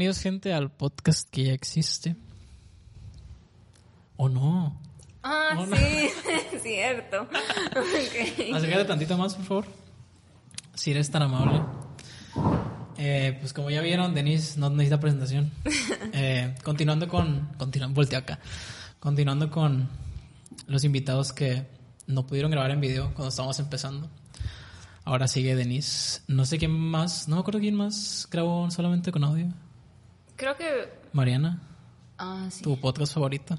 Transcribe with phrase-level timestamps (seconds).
[0.00, 2.16] bienvenidos gente al podcast que ya existe.
[4.16, 4.80] ¿O no?
[5.22, 5.76] Ah, Oh, no.
[5.76, 5.84] sí,
[6.54, 7.24] es cierto.
[7.24, 8.54] Ok.
[8.54, 9.66] Acércate tantito más, por favor.
[10.74, 11.60] Si eres tan amable.
[12.96, 15.50] Eh, pues como ya vieron, Denise no necesita presentación.
[16.14, 17.50] Eh, continuando con...
[17.58, 18.38] Continuando, voltea acá.
[19.00, 19.86] Continuando con
[20.66, 21.66] los invitados que
[22.06, 24.08] no pudieron grabar en video cuando estábamos empezando.
[25.04, 26.22] Ahora sigue Denise.
[26.26, 27.28] No sé quién más...
[27.28, 29.52] No me acuerdo quién más grabó solamente con audio.
[30.40, 30.88] Creo que.
[31.12, 31.60] Mariana,
[32.16, 32.62] Ah, sí.
[32.62, 33.58] tu podcast favorito.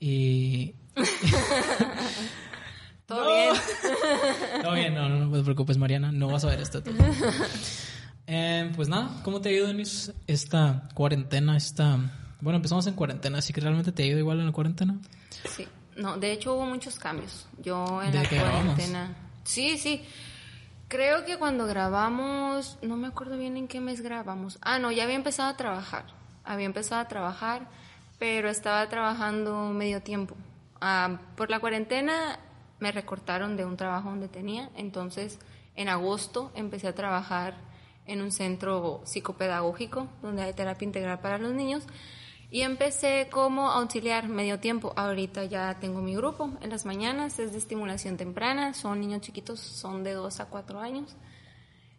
[0.00, 0.74] Y...
[3.06, 3.52] Todo bien.
[4.62, 6.82] No, bien, no, no, no te preocupes, Mariana, no vas a ver esto.
[8.30, 11.56] Eh, pues nada, ¿cómo te ha ido, Denis, esta cuarentena?
[11.56, 11.98] Esta...
[12.42, 14.98] Bueno, empezamos en cuarentena, así que realmente te ha ido igual en la cuarentena.
[15.56, 15.66] Sí.
[15.96, 17.46] No, de hecho hubo muchos cambios.
[17.62, 19.16] Yo en la cuarentena.
[19.44, 20.02] Sí, sí.
[20.88, 24.58] Creo que cuando grabamos, no me acuerdo bien en qué mes grabamos.
[24.62, 26.06] Ah, no, ya había empezado a trabajar.
[26.44, 27.68] Había empezado a trabajar,
[28.18, 30.34] pero estaba trabajando medio tiempo.
[30.80, 32.38] Ah, por la cuarentena
[32.80, 35.38] me recortaron de un trabajo donde tenía, entonces
[35.76, 37.54] en agosto empecé a trabajar
[38.06, 41.86] en un centro psicopedagógico donde hay terapia integral para los niños
[42.50, 44.92] y empecé como auxiliar medio tiempo.
[44.96, 49.60] Ahorita ya tengo mi grupo en las mañanas, es de estimulación temprana, son niños chiquitos,
[49.60, 51.16] son de 2 a 4 años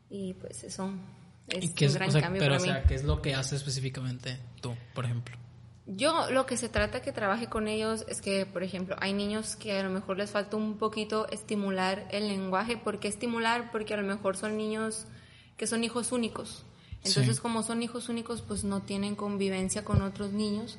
[0.09, 0.91] y pues eso
[1.47, 2.71] es ¿Y qué un gran o sea, cambio pero, para o mí.
[2.71, 5.37] sea, ¿qué es lo que haces específicamente tú, por ejemplo?
[5.85, 9.55] Yo lo que se trata que trabaje con ellos es que, por ejemplo, hay niños
[9.55, 12.77] que a lo mejor les falta un poquito estimular el lenguaje.
[12.77, 13.71] ¿Por qué estimular?
[13.71, 15.07] Porque a lo mejor son niños
[15.57, 16.63] que son hijos únicos.
[17.03, 17.41] Entonces, Sí.
[17.41, 20.77] como son hijos únicos, pues no tienen convivencia con otros niños.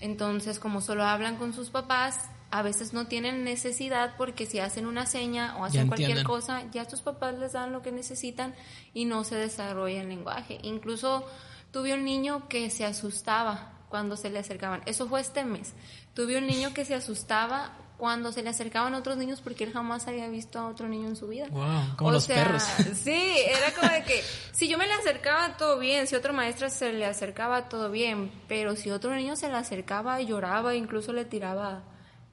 [0.00, 4.86] Entonces, como solo hablan con sus papás, a veces no tienen necesidad porque si hacen
[4.86, 8.54] una seña o hacen cualquier cosa, ya sus papás les dan lo que necesitan
[8.94, 10.58] y no se desarrolla el lenguaje.
[10.62, 11.26] Incluso
[11.72, 14.82] tuve un niño que se asustaba cuando se le acercaban.
[14.86, 15.72] Eso fue este mes.
[16.14, 20.06] Tuve un niño que se asustaba cuando se le acercaban otros niños porque él jamás
[20.06, 21.46] había visto a otro niño en su vida.
[21.50, 22.62] Wow, como O los sea, perros.
[22.94, 23.10] Sí,
[23.46, 26.92] era como de que si yo me le acercaba todo bien, si otro maestra se
[26.92, 31.84] le acercaba todo bien, pero si otro niño se le acercaba lloraba, incluso le tiraba,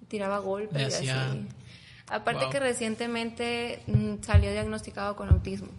[0.10, 1.48] tiraba golpes y así.
[2.08, 2.52] Aparte Wow.
[2.52, 5.70] que recientemente mm, salió diagnosticado con autismo.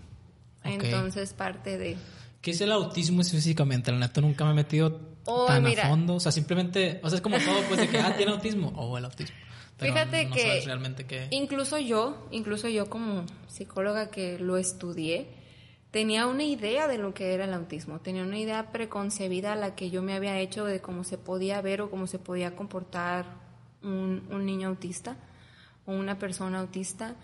[0.60, 0.82] Ok.
[0.82, 1.96] Entonces parte de
[2.40, 3.90] ¿Qué es el autismo específicamente?
[3.92, 5.84] La neta nunca me he metido Oh, tan mira.
[5.84, 6.16] a fondo.
[6.16, 8.68] O sea, simplemente, o sea, es como todo, pues, de que, ah, tiene autismo.
[8.76, 9.34] O el autismo.
[9.78, 15.26] Pero Fíjate no que realmente incluso yo, incluso yo como psicóloga que lo estudié,
[15.90, 19.74] tenía una idea de lo que era el autismo, tenía una idea preconcebida a la
[19.74, 23.26] que yo me había hecho de cómo se podía ver o cómo se podía comportar
[23.82, 25.16] un, un niño autista
[25.86, 27.16] o una persona autista.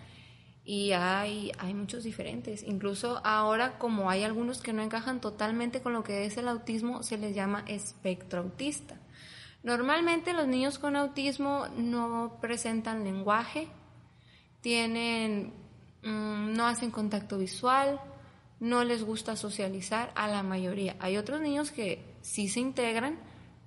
[0.63, 2.63] Y hay, hay muchos diferentes.
[2.63, 7.01] Incluso ahora, como hay algunos que no encajan totalmente con lo que es el autismo,
[7.03, 9.00] se les llama espectro autista.
[9.63, 13.67] Normalmente los niños con autismo no presentan lenguaje,
[14.61, 15.53] tienen,
[16.03, 17.99] mm, no hacen contacto visual,
[18.59, 20.95] no les gusta socializar a la mayoría.
[20.99, 23.19] Hay otros niños que sí se integran,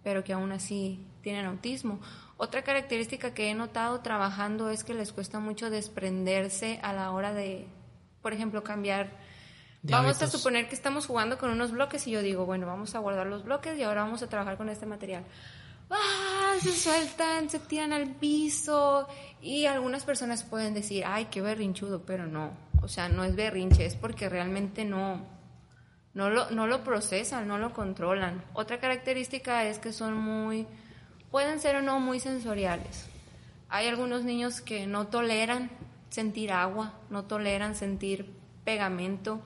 [0.03, 2.01] pero que aún así tienen autismo.
[2.37, 7.33] Otra característica que he notado trabajando es que les cuesta mucho desprenderse a la hora
[7.33, 7.67] de,
[8.23, 9.11] por ejemplo, cambiar.
[9.83, 12.95] De vamos a suponer que estamos jugando con unos bloques y yo digo, bueno, vamos
[12.95, 15.25] a guardar los bloques y ahora vamos a trabajar con este material.
[15.91, 16.25] ¡Ah!
[16.61, 19.09] Se sueltan, se tiran al piso
[19.43, 23.85] y algunas personas pueden decir, ay, qué berrinchudo, pero no, o sea, no es berrinche,
[23.85, 25.27] es porque realmente no,
[26.15, 28.45] no lo, no lo procesan, no lo controlan.
[28.55, 30.67] Otra característica es que son muy,
[31.31, 33.07] pueden ser o no muy sensoriales.
[33.69, 35.71] Hay algunos niños que no toleran
[36.09, 38.33] sentir agua, no toleran sentir
[38.65, 39.43] pegamento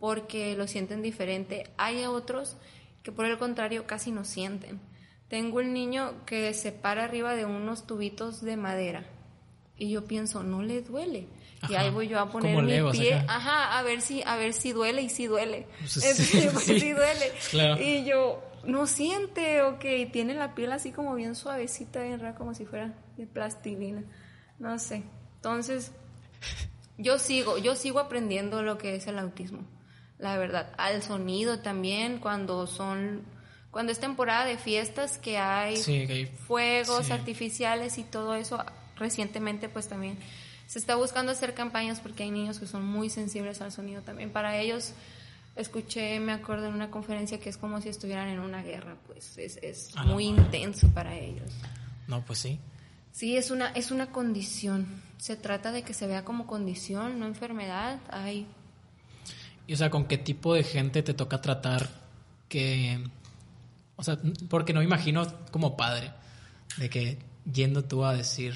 [0.00, 1.70] porque lo sienten diferente.
[1.76, 2.56] Hay otros
[3.02, 4.80] que por el contrario casi no sienten.
[5.28, 9.04] Tengo un niño que se para arriba de unos tubitos de madera
[9.76, 11.28] y yo pienso, no le duele.
[11.68, 13.36] Y ahí voy yo a poner mi Legos pie, acá.
[13.36, 15.66] ajá, a ver si a ver si duele y si duele.
[15.80, 16.80] Pues, Entonces, sí, pues, sí.
[16.80, 17.32] sí duele.
[17.50, 17.82] Claro.
[17.82, 22.54] Y yo, no siente, ok, tiene la piel así como bien suavecita, bien rara, como
[22.54, 24.04] si fuera de plastilina.
[24.58, 25.02] No sé.
[25.36, 25.92] Entonces,
[26.98, 29.66] yo sigo, yo sigo aprendiendo lo que es el autismo.
[30.18, 33.22] La verdad, al sonido también, cuando son,
[33.76, 37.12] cuando es temporada de fiestas que hay Sí, que hay- fuegos sí.
[37.12, 38.64] artificiales y todo eso,
[38.96, 40.16] recientemente pues también
[40.66, 44.30] se está buscando hacer campañas porque hay niños que son muy sensibles al sonido también.
[44.30, 44.94] Para ellos,
[45.56, 49.36] escuché, me acuerdo en una conferencia que es como si estuvieran en una guerra, pues
[49.36, 51.50] es, es A la muy intenso para ellos.
[52.08, 52.58] No, pues sí.
[53.12, 54.86] Sí, es una, es una condición.
[55.18, 57.98] Se trata de que se vea como condición, no enfermedad.
[58.10, 58.46] Hay
[59.66, 61.88] Y o sea, ¿con qué tipo de gente te toca tratar
[62.48, 63.04] que,
[63.96, 66.12] o sea, porque no me imagino como padre
[66.76, 67.18] de que
[67.50, 68.54] yendo tú a decir,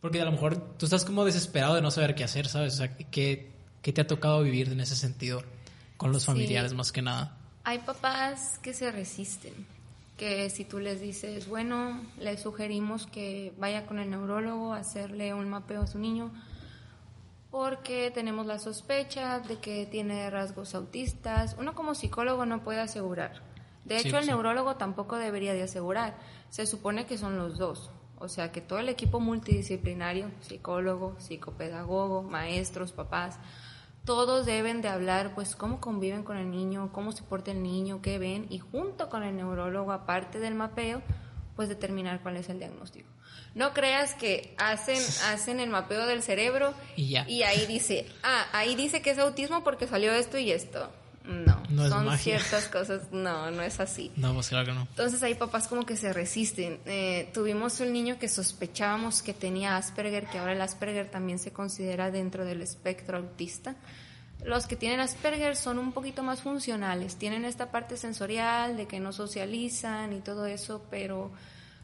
[0.00, 2.74] porque a lo mejor tú estás como desesperado de no saber qué hacer, ¿sabes?
[2.74, 3.50] O sea, ¿qué,
[3.82, 5.42] qué te ha tocado vivir en ese sentido
[5.96, 7.36] con los familiares más que nada?
[7.64, 9.52] Hay papás que se resisten,
[10.16, 15.34] que si tú les dices, bueno, le sugerimos que vaya con el neurólogo a hacerle
[15.34, 16.32] un mapeo a su niño,
[17.50, 21.56] porque tenemos la sospecha de que tiene rasgos autistas.
[21.58, 23.40] Uno como psicólogo no puede asegurar.
[23.86, 26.18] De hecho, el neurólogo tampoco debería de asegurar.
[26.50, 27.90] Se supone que son los dos.
[28.18, 33.38] O sea, que todo el equipo multidisciplinario, psicólogo, psicopedagogo, maestros, papás,
[34.04, 38.02] todos deben de hablar, pues, cómo conviven con el niño, cómo se porta el niño,
[38.02, 41.02] qué ven, y junto con el neurólogo, aparte del mapeo,
[41.54, 43.08] pues determinar cuál es el diagnóstico.
[43.54, 45.00] No creas que hacen,
[45.30, 49.62] hacen el mapeo del cerebro y, y ahí dice, ah, ahí dice que es autismo
[49.62, 50.90] porque salió esto y esto.
[51.26, 54.12] No, son ciertas cosas, no, no es así.
[54.16, 54.82] No, pues claro que no.
[54.82, 56.78] Entonces hay papás como que se resisten.
[56.86, 61.52] Eh, tuvimos un niño que sospechábamos que tenía Asperger, que ahora el Asperger también se
[61.52, 63.74] considera dentro del espectro autista.
[64.44, 69.00] Los que tienen Asperger son un poquito más funcionales, tienen esta parte sensorial de que
[69.00, 71.32] no socializan y todo eso, pero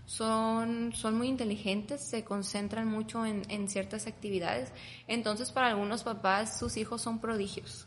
[0.07, 4.71] son, son muy inteligentes, se concentran mucho en, en ciertas actividades.
[5.09, 7.87] Entonces para algunos papás sus hijos son prodigios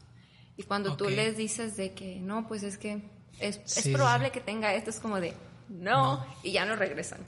[0.57, 3.01] y cuando tú les dices de que no, pues es que
[3.39, 5.33] es, es probable que tenga esto, es como de
[5.69, 7.19] no, y ya no regresan.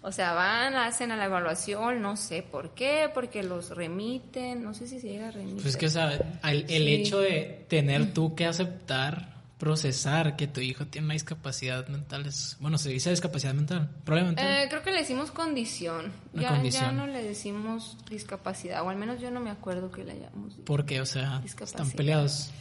[0.00, 4.72] O sea, van, hacen a la evaluación, no sé por qué, porque los remiten, no
[4.72, 5.56] sé si se llega a remitir.
[5.56, 10.60] Pues es que, o sea, el, hecho de tener tú que aceptar, procesar que tu
[10.60, 14.62] hijo tiene una discapacidad mental es, bueno, se dice discapacidad mental, probablemente.
[14.62, 16.12] Eh, creo que le decimos condición.
[16.32, 20.12] Ya, ya no le decimos discapacidad, o al menos yo no me acuerdo que le
[20.12, 20.64] hayamos dicho.
[20.64, 21.00] ¿Por qué?
[21.00, 22.52] O sea, están peleados.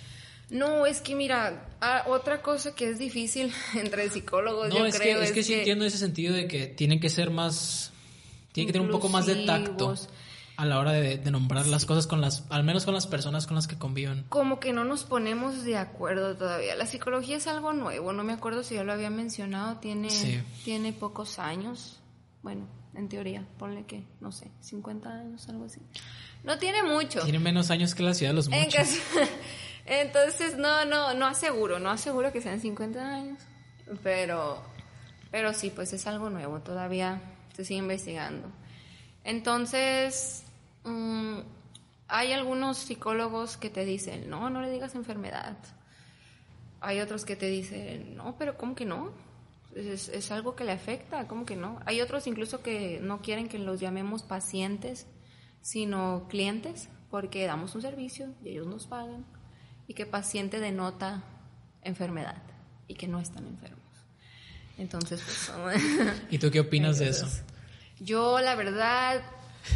[0.49, 5.19] No, es que mira, ah, otra cosa que es difícil entre psicólogos, yo es creo.
[5.19, 7.91] Que, es, que, sí entiendo ese sentido de que tienen que ser más.
[8.51, 9.93] Tienen que tener un poco más de tacto
[10.57, 13.55] a la hora de, nombrar las cosas con las, al menos con las personas con
[13.55, 14.25] las que conviven.
[14.29, 16.75] Como que no nos ponemos de acuerdo todavía.
[16.75, 20.09] La psicología es algo nuevo, no me acuerdo si ya lo había mencionado, tiene,
[20.65, 21.99] tiene pocos años.
[22.41, 25.79] Bueno, en teoría, ponle que, no sé, 50 años, algo así.
[26.43, 27.21] No tiene mucho.
[27.21, 28.87] Tiene menos años que la ciudad de los muchos.
[29.87, 33.39] Entonces, no, no, no aseguro, no aseguro que sean 50 años,
[34.03, 34.61] pero,
[35.31, 37.21] pero sí, pues es algo nuevo, todavía
[37.55, 38.49] se sigue investigando.
[39.23, 40.43] Entonces,
[40.83, 41.39] mm,
[42.09, 45.55] hay algunos psicólogos que te dicen, no, no le digas enfermedad.
[46.81, 49.13] Hay otros que te dicen, no, pero ¿cómo que no?
[49.73, 51.79] Es, es algo que le afecta, ¿cómo que no?
[51.85, 55.07] Hay otros incluso que no quieren que los llamemos pacientes,
[55.61, 59.25] sino clientes, porque damos un servicio y ellos nos pagan
[59.87, 61.23] y que paciente denota
[61.83, 62.41] enfermedad
[62.87, 63.79] y que no están enfermos.
[64.77, 65.21] Entonces,
[65.63, 65.81] pues...
[66.29, 67.27] ¿Y tú qué opinas de eso?
[67.99, 69.23] Yo, la verdad,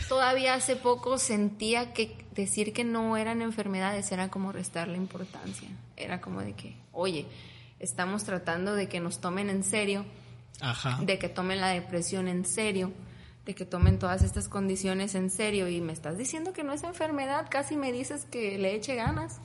[0.07, 5.69] todavía hace poco sentía que decir que no eran enfermedades era como restarle importancia.
[5.97, 7.25] Era como de que, oye,
[7.79, 10.05] estamos tratando de que nos tomen en serio,
[11.01, 12.93] de que tomen la depresión en serio,
[13.45, 16.83] de que tomen todas estas condiciones en serio y me estás diciendo que no es
[16.83, 19.39] enfermedad, casi me dices que le eche ganas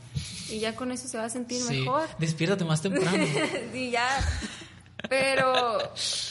[0.50, 1.80] y ya con eso se va a sentir sí.
[1.80, 2.08] mejor.
[2.18, 3.24] Despiértate más temprano.
[3.72, 4.08] sí, ya.
[5.08, 5.78] Pero,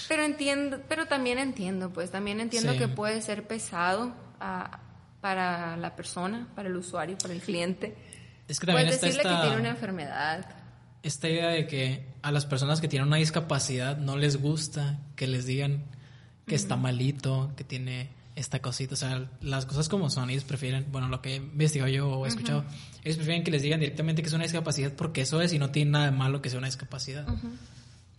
[0.07, 4.79] pero entiendo, pero también entiendo, pues también entiendo que puede ser pesado ah,
[5.21, 7.95] para la persona, para el usuario, para el cliente.
[8.47, 10.45] Es que también Puedes decirle que tiene una enfermedad.
[11.01, 15.27] Esta idea de que a las personas que tienen una discapacidad no les gusta que
[15.27, 15.85] les digan
[16.45, 20.85] que está malito, que tiene esta cosita, o sea, las cosas como son, ellos prefieren,
[20.91, 22.65] bueno, lo que he investigado yo o he escuchado,
[23.03, 25.71] ellos prefieren que les digan directamente que es una discapacidad porque eso es y no
[25.71, 27.25] tiene nada de malo que sea una discapacidad.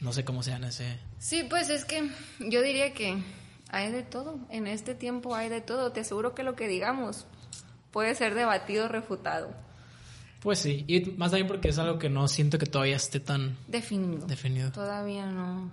[0.00, 0.99] No sé cómo sean ese...
[1.18, 3.23] Sí, pues es que yo diría que
[3.71, 7.26] hay de todo, en este tiempo hay de todo, te aseguro que lo que digamos
[7.90, 9.50] puede ser debatido, refutado.
[10.40, 13.56] Pues sí, y más bien porque es algo que no siento que todavía esté tan
[13.68, 14.26] definido.
[14.26, 14.71] definido.
[14.71, 15.71] Todavía no.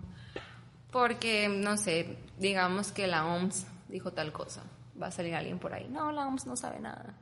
[0.94, 4.64] Porque, no sé, digamos que la OMS dijo tal cosa,
[5.02, 5.90] va a salir alguien por ahí.
[5.90, 7.16] No, la OMS no sabe nada.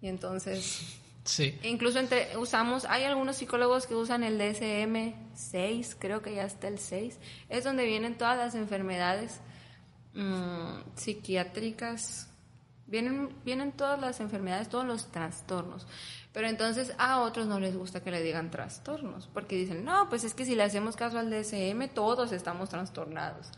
[0.00, 1.00] Y entonces...
[1.24, 1.58] Sí.
[1.62, 6.78] Incluso entre, usamos, hay algunos psicólogos que usan el DSM-6, creo que ya está el
[6.78, 7.18] 6.
[7.48, 9.40] Es donde vienen todas las enfermedades
[10.12, 12.28] mmm, psiquiátricas,
[12.94, 15.86] vienen, vienen todas las enfermedades, todos los trastornos.
[16.32, 20.24] Pero entonces a otros no les gusta que le digan trastornos, porque dicen, no, pues
[20.24, 23.48] es que si le hacemos caso al DSM, todos estamos trastornados.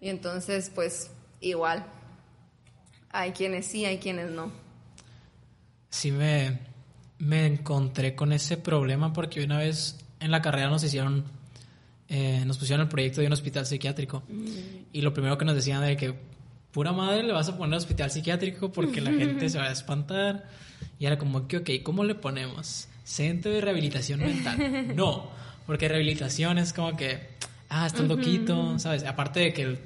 [0.00, 1.10] Y entonces, pues
[1.40, 1.84] igual,
[3.10, 4.50] hay quienes sí, hay quienes no.
[5.90, 6.58] Sí, me,
[7.18, 11.24] me encontré con ese problema porque una vez en la carrera nos hicieron,
[12.08, 14.22] eh, nos pusieron el proyecto de un hospital psiquiátrico.
[14.92, 16.29] Y lo primero que nos decían era que,
[16.72, 20.46] pura madre, le vas a poner hospital psiquiátrico porque la gente se va a espantar.
[20.98, 22.88] Y era como que, ok, ¿cómo le ponemos?
[23.04, 24.94] Centro de rehabilitación mental.
[24.96, 25.30] No,
[25.66, 27.18] porque rehabilitación es como que,
[27.68, 29.04] ah, está loquito, ¿sabes?
[29.04, 29.78] Aparte de que, el-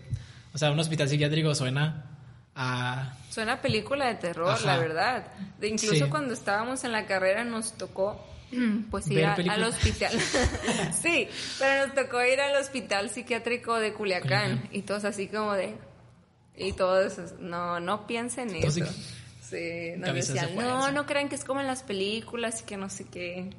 [0.53, 2.05] o sea, un hospital psiquiátrico suena
[2.55, 3.14] a...
[3.31, 4.67] Suena a película de terror, Ajá.
[4.67, 5.26] la verdad.
[5.59, 6.11] De incluso Sí.
[6.11, 8.25] cuando estábamos en la carrera nos tocó
[8.91, 10.12] pues ir a- al hospital.
[11.03, 14.69] sí, pero nos tocó ir al hospital psiquiátrico de Culiacán Culiacán.
[14.73, 15.75] y todos así como de
[16.57, 18.93] y todos no no piensen Todos eso.
[19.41, 22.77] Sí, nos de decían, no, no crean que es como en las películas y que
[22.77, 23.51] no sé qué.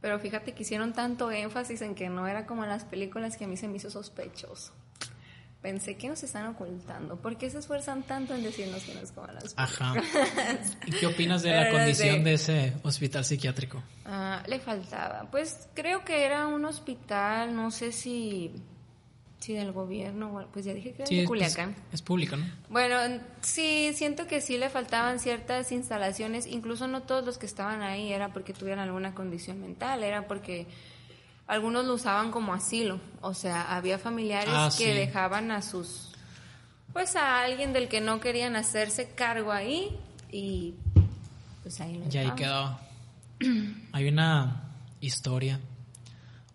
[0.00, 3.44] Pero fíjate que hicieron tanto énfasis en que no era como en las películas que
[3.44, 4.72] a mí se me hizo sospechoso.
[5.60, 7.16] Pensé que nos están ocultando.
[7.16, 9.92] ¿Por qué se esfuerzan tanto en decirnos que no es como en las Ajá.
[10.86, 12.22] ¿Y qué opinas de la Pero condición sé.
[12.22, 13.82] de ese hospital psiquiátrico?
[14.06, 15.28] Ah, le faltaba.
[15.30, 18.52] Pues creo que era un hospital, no sé si,
[19.40, 21.72] si del gobierno, pues ya dije que era de es, Culiacán.
[21.74, 22.44] pues, es público, ¿no?
[22.68, 22.96] Bueno,
[23.40, 28.12] sí, siento que sí le faltaban ciertas instalaciones, incluso no todos los que estaban ahí
[28.12, 30.66] era porque tuvieran alguna condición mental, era porque
[31.46, 34.90] algunos lo usaban como asilo, o sea, había familiares Ah, que sí.
[34.92, 36.10] dejaban a sus,
[36.92, 39.96] pues a alguien del que no querían hacerse cargo ahí
[40.30, 40.74] y
[41.62, 42.78] pues ahí lo Y ahí quedó.
[43.92, 44.70] Hay una
[45.00, 45.58] historia.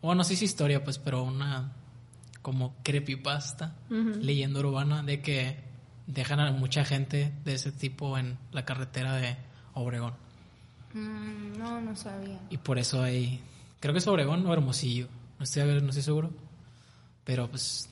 [0.01, 1.71] O no sé si historia, pues, pero una
[2.45, 5.57] como creepypasta, leyenda urbana, de que
[6.05, 9.35] dejan a mucha gente de ese tipo en la carretera de
[9.73, 10.13] Obregón.
[10.93, 12.39] Mm, no, no sabía.
[12.51, 13.41] Y por eso hay.
[13.79, 15.07] Creo que es Obregón o Hermosillo.
[15.39, 16.29] No estoy, no estoy seguro.
[17.23, 17.89] Pero pues.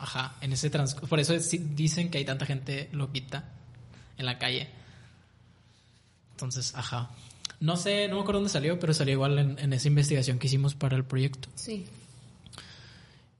[0.00, 1.06] Ajá, en ese transcurso.
[1.06, 3.52] Por eso dicen que hay tanta gente loquita
[4.18, 4.68] en la calle.
[6.32, 7.10] Entonces, ajá.
[7.60, 10.48] No sé, no me acuerdo dónde salió, pero salió igual en, en esa investigación que
[10.48, 11.48] hicimos para el proyecto.
[11.54, 11.86] Sí.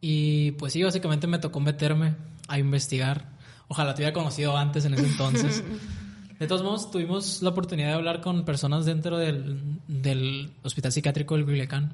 [0.05, 2.17] Y pues sí, básicamente me tocó meterme
[2.49, 3.31] a investigar.
[3.69, 5.65] Ojalá te hubiera conocido antes en ese entonces.
[6.41, 11.37] De todos modos, tuvimos la oportunidad de hablar con personas dentro del, del hospital psiquiátrico
[11.37, 11.93] del Culiacán.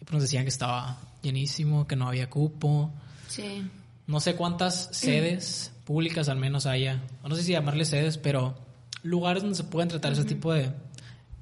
[0.00, 2.92] Y pues nos decían que estaba llenísimo, que no había cupo.
[3.26, 3.68] Sí.
[4.06, 7.02] No sé cuántas sedes públicas al menos haya.
[7.28, 8.54] No sé si llamarle sedes, pero
[9.02, 10.70] lugares donde se pueden tratar ese tipo de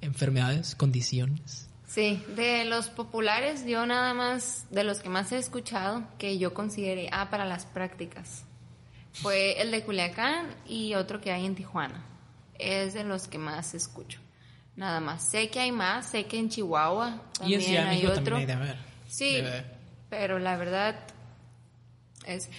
[0.01, 1.69] enfermedades, condiciones.
[1.91, 6.55] Sí, de los populares, yo nada más, de los que más he escuchado, que yo
[6.55, 8.45] consideré, ah, para las prácticas,
[9.13, 12.05] fue el de Culiacán y otro que hay en Tijuana.
[12.61, 14.21] Es de los que más escucho.
[14.77, 15.31] Nada más.
[15.31, 18.25] Sé que hay más, sé que en Chihuahua y también en hay otro.
[18.25, 18.77] también hay de haber.
[19.09, 19.43] Sí,
[20.09, 20.97] pero la verdad
[22.25, 22.51] es,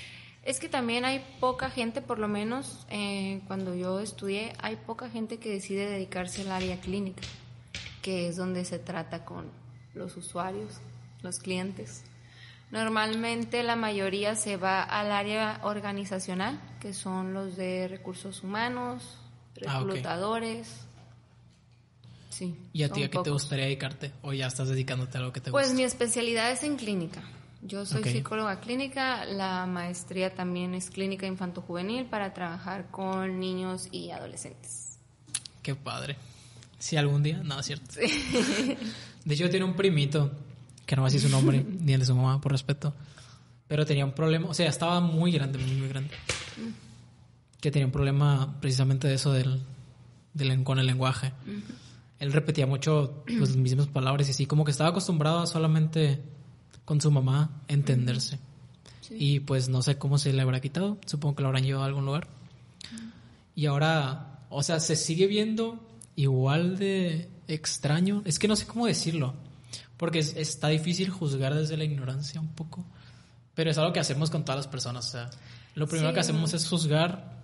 [0.44, 5.10] es que también hay poca gente, por lo menos eh, cuando yo estudié, hay poca
[5.10, 7.22] gente que decide dedicarse al área clínica,
[8.01, 9.46] que es donde se trata con
[9.93, 10.79] los usuarios,
[11.22, 12.03] los clientes.
[12.72, 19.17] Normalmente la mayoría se va al área organizacional, que son los de recursos humanos,
[19.67, 20.67] Ah, reclutadores.
[22.29, 22.55] Sí.
[22.74, 24.12] ¿Y a ti a qué te gustaría dedicarte?
[24.24, 25.77] ¿O ya estás dedicándote a algo que te Pues gusta?
[25.77, 27.22] mi especialidad es en clínica.
[27.62, 34.10] Yo soy psicóloga clínica, la maestría también es clínica infanto-juvenil para trabajar con niños y
[34.10, 34.98] adolescentes.
[35.62, 36.15] Qué padre.
[36.82, 37.86] Si algún día, no, es cierto.
[39.26, 40.32] De hecho, tiene un primito,
[40.86, 42.94] que no va a decir su nombre, ni el de su mamá, por respeto.
[43.68, 46.10] Pero tenía un problema, o sea, estaba muy grande, muy, muy grande.
[47.60, 49.62] Que tenía un problema precisamente de eso del,
[50.34, 51.32] del- con el lenguaje.
[52.20, 56.20] Él repetía mucho pues, las mismas palabras y así, como que estaba acostumbrado a solamente
[56.84, 58.40] con su mamá entenderse.
[59.12, 61.88] Y pues no sé cómo se le habrá quitado, supongo que lo habrán llevado a
[61.88, 62.28] algún lugar.
[63.56, 65.80] Y ahora, o sea, se sigue viendo
[66.22, 68.22] igual de extraño.
[68.25, 69.34] Es que no sé cómo decirlo.
[69.98, 72.86] Porque es- está difícil juzgar desde la ignorancia un poco.
[73.54, 75.08] Pero es algo que hacemos con todas las personas.
[75.08, 75.30] O sea,
[75.75, 76.13] lo primero Sí.
[76.16, 77.38] que hacemos es juzgar.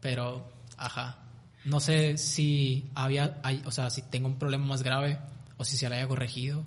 [0.00, 1.18] Pero, ajá.
[1.64, 5.18] No sé si había, hay- o sea, si tengo un problema más grave.
[5.56, 6.64] O si se le haya corregido.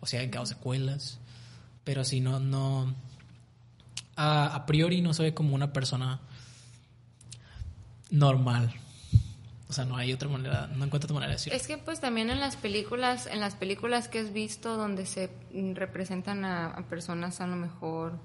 [0.00, 1.18] O si haya quedado secuelas.
[1.84, 2.94] Pero si no, no.
[4.16, 6.20] A, a priori no soy como una persona
[8.10, 8.72] normal.
[9.74, 11.56] O sea, no hay otra manera, no encuentro otra manera de decirlo.
[11.56, 15.30] Es que pues también en las películas, en las películas que has visto donde se
[15.74, 18.20] representan a, a personas a lo mejor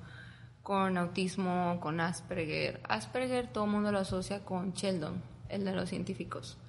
[0.61, 2.81] con autismo, con Asperger.
[2.87, 6.59] Asperger todo el mundo lo asocia con Sheldon, el de los científicos.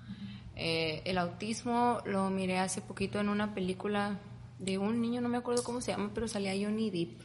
[0.56, 4.18] Eh, el autismo lo miré hace poquito en una película
[4.58, 7.20] de un niño, no me acuerdo cómo se llama, pero salía Johnny Depp.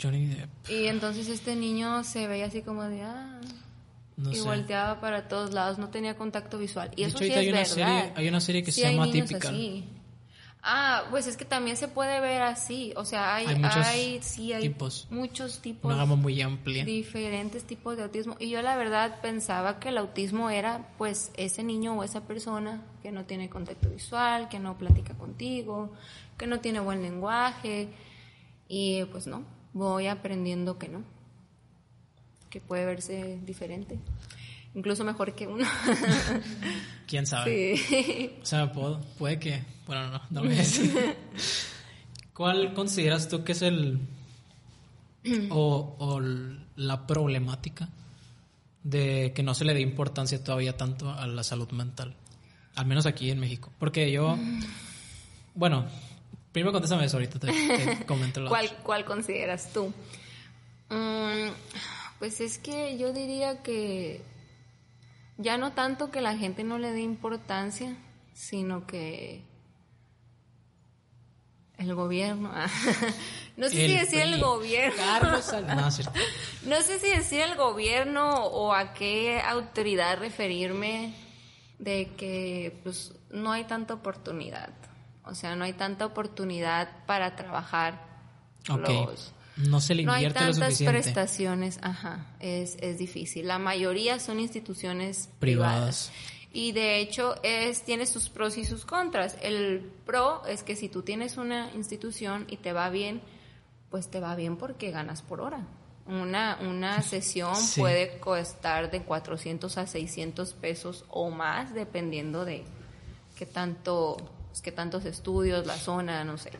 [0.00, 3.40] Johnny Depp, Y entonces este niño se veía así como de, ah,
[4.16, 4.42] no y sé.
[4.42, 6.90] volteaba para todos lados, no tenía contacto visual.
[6.96, 7.72] Y De eso hecho, sí es hay una verdad.
[7.74, 9.84] serie- hay una serie que se llama así.
[10.68, 12.92] Ah, pues es que también se puede ver así.
[12.96, 13.86] O sea, hay, Hay muchos
[14.22, 15.06] sí, hay tipos.
[15.10, 15.84] muchos tipos.
[15.88, 16.84] Una gama muy amplia.
[16.84, 18.34] diferentes tipos de autismo.
[18.40, 22.82] Y yo la verdad pensaba que el autismo era pues ese niño o esa persona
[23.00, 25.92] que no tiene contacto visual, que no platica contigo,
[26.36, 27.88] que no tiene buen lenguaje.
[28.66, 31.04] Y pues no, voy aprendiendo que no.
[32.50, 33.98] Que puede verse diferente.
[34.74, 35.66] Incluso mejor que uno.
[37.06, 37.76] ¿Quién sabe?
[37.76, 38.32] sí.
[38.42, 39.62] O sea, puedo- puede que...
[39.86, 41.16] Bueno, no, no lo voy a decir.
[42.34, 43.98] ¿Cuál consideras tú que es el...
[45.50, 46.20] o, o
[46.76, 47.88] la problemática
[48.82, 52.14] de que no se le dé importancia todavía tanto a la salud mental?
[52.74, 53.72] Al menos aquí en México.
[53.78, 54.36] Porque yo...
[55.54, 55.86] Bueno,
[56.52, 59.86] primero contéstame eso, ahorita te, te comento la ¿Cuál, ¿Cuál consideras tú?
[60.90, 61.48] Mm,
[62.18, 64.22] pues es que yo diría que
[65.38, 67.96] ya no tanto que la gente no le dé importancia,
[68.32, 69.42] sino que
[71.78, 72.50] el gobierno,
[73.56, 75.74] no sé si decir el gobierno, Carlos No,
[76.76, 81.12] no sé si decir el gobierno o a qué autoridad referirme
[81.78, 84.70] de que pues no hay tanta oportunidad,
[85.24, 88.00] o sea, no hay tanta oportunidad para trabajar
[88.70, 88.88] Ok.
[88.88, 90.92] los No se le no hay invierte lo tantas suficiente.
[91.00, 93.46] prestaciones, ajá, es, es difícil.
[93.46, 96.10] La mayoría son instituciones Privadas.
[96.10, 96.12] privadas.
[96.52, 99.36] Y de hecho es tiene sus pros y sus contras.
[99.42, 103.20] El pro es que si tú tienes una institución y te va bien,
[103.90, 105.66] pues te va bien porque ganas por hora.
[106.06, 107.80] Una, una sesión Sí.
[107.80, 112.64] puede costar de 400 a 600 pesos o más, dependiendo de
[113.36, 114.16] qué tanto,
[114.48, 116.52] pues, qué tantos estudios, la zona, no sé.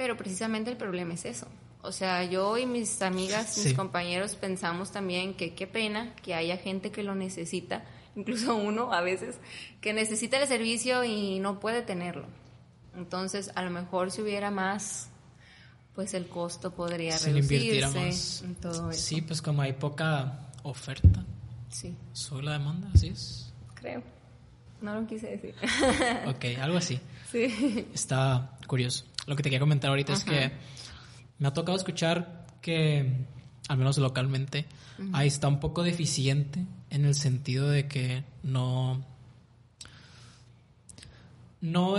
[0.00, 1.46] Pero precisamente el problema es eso.
[1.82, 3.74] O sea, yo y mis amigas, mis Sí.
[3.74, 7.84] compañeros pensamos también que qué pena que haya gente que lo necesita,
[8.16, 9.36] incluso uno a veces,
[9.82, 12.24] que necesita el servicio y no puede tenerlo.
[12.96, 15.10] Entonces, a lo mejor si hubiera más,
[15.94, 18.40] pues el costo podría Se reducirse más.
[18.42, 19.00] en todo eso.
[19.02, 21.26] Sí, pues como hay poca oferta,
[21.68, 23.52] Sí, sube la demanda, así es.
[23.74, 24.02] creo.
[24.80, 25.54] No lo quise decir.
[26.26, 26.98] Ok, algo así.
[27.30, 27.86] sí.
[27.92, 29.04] Está curioso.
[29.26, 30.52] Lo que te quería comentar ahorita es que
[31.38, 33.26] me ha tocado escuchar que,
[33.68, 34.66] al menos localmente,
[35.12, 39.04] ahí está un poco deficiente en el sentido de que no.
[41.60, 41.96] No.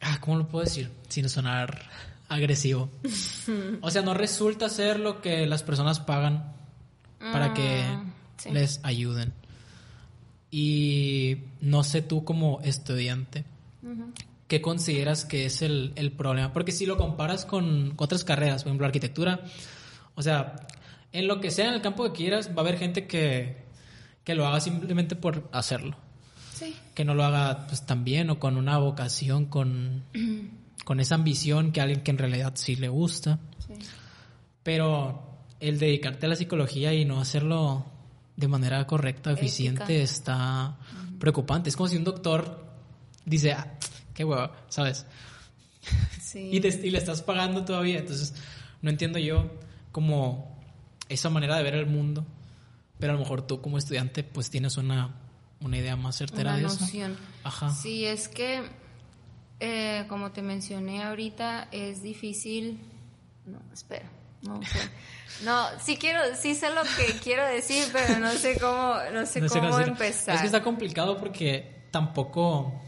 [0.00, 0.90] Ah, ¿Cómo lo puedo decir?
[1.08, 1.88] Sin sonar
[2.28, 2.90] agresivo.
[3.80, 6.52] O sea, no resulta ser lo que las personas pagan
[7.18, 7.84] para que
[8.36, 8.50] sí.
[8.50, 9.32] les ayuden.
[10.50, 13.44] Y no sé tú como estudiante,
[14.52, 16.52] ¿qué consideras que es el, el problema?
[16.52, 19.40] Porque si lo comparas con, con otras carreras, por ejemplo, arquitectura,
[20.14, 20.66] o sea,
[21.10, 23.64] en lo que sea en el campo que quieras, va a haber gente que,
[24.24, 25.96] que lo haga simplemente por hacerlo.
[26.52, 26.76] Sí.
[26.94, 30.04] Que no lo haga pues tan bien o con una vocación, con,
[30.84, 33.38] con esa ambición que alguien que en realidad sí le gusta.
[33.66, 33.72] sí.
[34.62, 37.86] Pero el dedicarte a la psicología y no hacerlo
[38.36, 39.46] de manera correcta, Ética.
[39.46, 40.76] eficiente, está
[41.18, 41.70] preocupante.
[41.70, 42.66] Es como si un doctor
[43.24, 43.78] dice, ah,
[44.14, 45.06] qué huevo, ¿sabes?
[46.20, 46.50] Sí.
[46.52, 47.98] Y, te- y le estás pagando todavía.
[47.98, 48.34] Entonces,
[48.80, 49.50] no entiendo yo
[49.90, 50.58] como
[51.08, 52.24] esa manera de ver el mundo.
[52.98, 55.14] Pero a lo mejor tú como estudiante pues tienes una,
[55.60, 56.80] una idea más certera Una de eso.
[56.80, 57.16] noción.
[57.42, 57.70] Ajá.
[57.70, 58.62] Sí, es que,
[59.60, 62.78] eh, como te mencioné ahorita, es difícil.
[63.46, 64.08] No, espera,
[64.42, 64.60] no.
[65.44, 69.40] No, sí quiero, sí sé lo que quiero decir, pero no sé cómo, no sé
[69.40, 70.34] No cómo empezar.
[70.36, 72.80] Es que está complicado porque tampoco.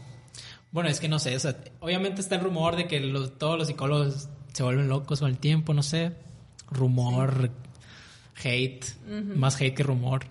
[0.75, 1.35] Bueno, es que no sé.
[1.35, 5.21] o sea, obviamente está el rumor de que los- todos los psicólogos se vuelven locos
[5.21, 6.11] con el tiempo, no sé.
[6.69, 7.49] Rumor,
[8.43, 8.85] hate,
[9.35, 10.25] más hate que rumor.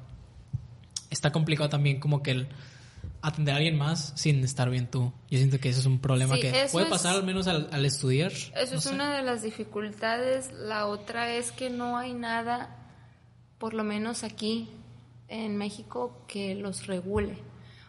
[1.11, 2.48] Está complicado también como que el
[3.22, 5.12] atender a alguien más sin estar bien tú.
[5.30, 7.68] Yo siento que eso es un problema Sí, que puede es- pasar al menos al,
[7.72, 8.30] al estudiar.
[8.33, 8.90] Eso no es sé.
[8.94, 10.52] una de las dificultades.
[10.52, 12.76] La otra es que no hay nada,
[13.59, 14.68] por lo menos aquí
[15.28, 17.38] en México, que los regule.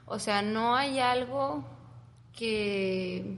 [0.05, 1.65] O sea, no hay algo
[2.35, 3.37] que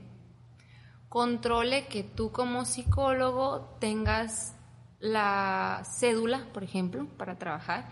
[1.08, 4.54] controle que tú como psicólogo tengas
[5.00, 7.88] la cédula, por ejemplo, para trabajar.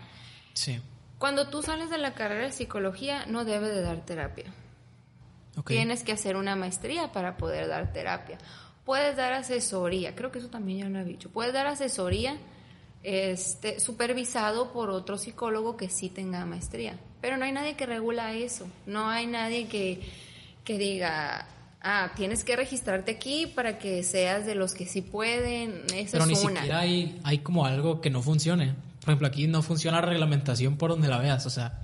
[0.53, 0.81] Sí.
[1.17, 4.53] Cuando tú sales de la carrera de psicología, no debe de dar terapia.
[5.57, 5.67] Ok.
[5.67, 8.37] Tienes que hacer una maestría para poder dar terapia.
[8.85, 11.29] Puedes dar asesoría, creo que eso también ya lo he dicho.
[11.29, 12.37] Puedes dar asesoría
[13.03, 16.99] este, supervisado por otro psicólogo que sí tenga maestría.
[17.19, 18.67] Pero no hay nadie que regula eso.
[18.85, 20.01] No hay nadie que,
[20.67, 21.47] que diga,
[21.81, 25.83] ah, tienes que registrarte aquí para que seas de los que sí pueden.
[25.95, 26.59] Esa Pero es ni una.
[26.59, 28.75] siquiera hay, hay como algo que no funcione.
[28.99, 31.45] Por ejemplo, aquí no funciona la reglamentación por donde la veas.
[31.45, 31.79] O sea,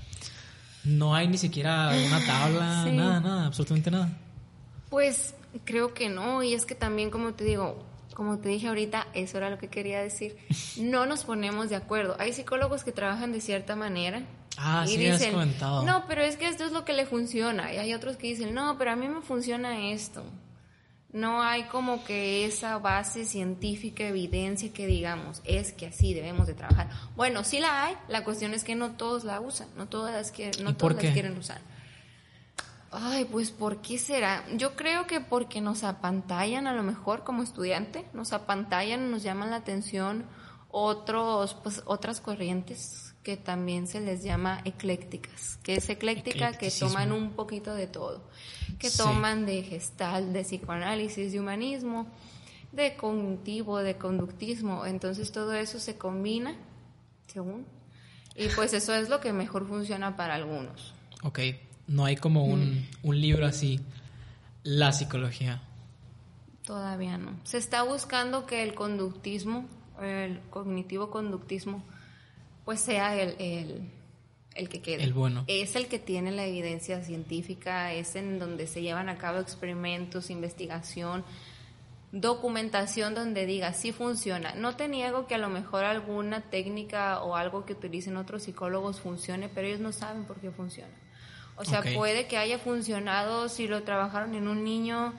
[0.84, 2.91] no hay ni siquiera una tabla, Sí.
[2.91, 4.10] nada, nada, absolutamente nada.
[4.89, 7.82] Pues creo que no, y es que también, como te digo,
[8.13, 10.36] como te dije ahorita, eso era lo que quería decir,
[10.78, 12.17] no nos ponemos de acuerdo.
[12.19, 14.24] Hay psicólogos que trabajan de cierta manera.
[14.57, 15.83] Ah, y sí, dicen, comentado.
[15.83, 17.73] no, pero es que esto es lo que le funciona.
[17.73, 20.23] Y hay otros que dicen, no, pero a mí me funciona esto.
[21.11, 26.55] No hay como que esa base científica, evidencia que digamos, es que así debemos de
[26.55, 26.89] trabajar.
[27.15, 30.49] Bueno, sí la hay, la cuestión es que no todos la usan, no todas que,
[30.61, 31.61] no ¿Y por todas las quieren usar.
[32.89, 34.43] Ay, pues ¿por qué será?
[34.55, 39.51] Yo creo que porque nos apantallan a lo mejor como estudiante, nos apantallan, nos llaman
[39.51, 40.25] la atención
[40.75, 47.12] otros, pues otras corrientes que también se les llama eclécticas, que es ecléctica que toman
[47.12, 48.23] un poquito de todo,
[48.79, 48.97] que Sí.
[48.97, 52.07] toman de gestal, de psicoanálisis, de humanismo,
[52.71, 56.55] de cognitivo, de conductismo, entonces todo eso se combina,
[57.27, 57.67] según,
[58.36, 60.93] y pues eso es lo que mejor funciona para algunos.
[61.21, 61.39] Ok,
[61.88, 62.86] no hay como un, Mm.
[63.03, 63.79] un libro así,
[64.63, 65.62] la psicología.
[66.65, 67.39] Todavía no.
[67.43, 69.65] Se está buscando que el conductismo,
[70.03, 71.83] el cognitivo conductismo,
[72.65, 73.89] pues sea el, el,
[74.55, 75.03] el que quede.
[75.03, 75.43] El bueno.
[75.47, 80.29] Es el que tiene la evidencia científica, es en donde se llevan a cabo experimentos,
[80.29, 81.23] investigación,
[82.11, 84.53] documentación donde diga sí funciona.
[84.55, 89.01] No te niego que a lo mejor alguna técnica o algo que utilicen otros psicólogos
[89.01, 90.93] funcione, pero ellos no saben por qué funciona.
[91.55, 95.13] O sea, puede que haya funcionado si lo trabajaron en un niño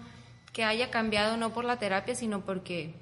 [0.53, 2.95] que haya cambiado no por la terapia, sino porque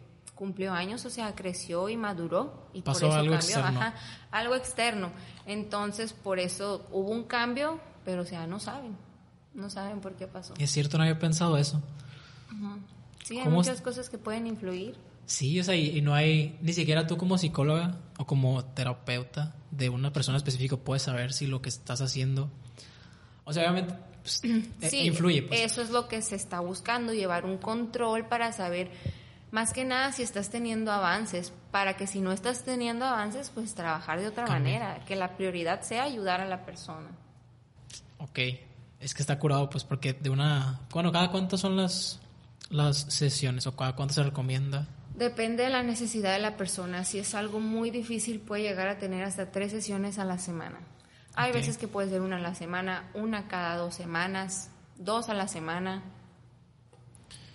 [0.42, 3.81] cumplió años, o sea, creció y maduró y Pasó por eso algo cambió, externo.
[3.81, 3.94] Ajá,
[4.33, 5.12] algo externo.
[5.46, 8.96] Entonces, por eso hubo un cambio, pero o sea, no saben.
[9.55, 10.55] No saben por qué pasó.
[10.59, 11.81] Es cierto, no había pensado eso.
[13.22, 14.96] Sí, hay ¿Cómo muchas cosas que pueden influir.
[15.26, 19.55] Sí, o sea, y, y no hay, ni siquiera tú como psicóloga o como terapeuta
[19.70, 22.50] de una persona específica puedes saber si lo que estás haciendo,
[23.44, 25.42] o sea, obviamente pues, eh, Sí, influye.
[25.42, 25.61] Pues.
[25.61, 28.90] eso es lo que se está buscando, llevar un control para saber,
[29.52, 33.74] más que nada, si estás teniendo avances, para que si no estás teniendo avances, pues
[33.74, 34.78] trabajar de otra Cambia.
[34.78, 37.10] manera, que la prioridad sea ayudar a la persona.
[38.16, 38.38] Ok,
[38.98, 42.18] es que está curado, pues porque de una, bueno, cada cuánto son las,
[42.70, 44.88] las sesiones o cada cuánto se recomienda.
[45.14, 47.04] Depende de la necesidad de la persona.
[47.04, 50.80] Si es algo muy difícil, puede llegar a tener hasta tres sesiones a la semana.
[51.34, 55.34] Hay veces que puede ser una a la semana, una cada dos semanas, dos a
[55.34, 56.02] la semana.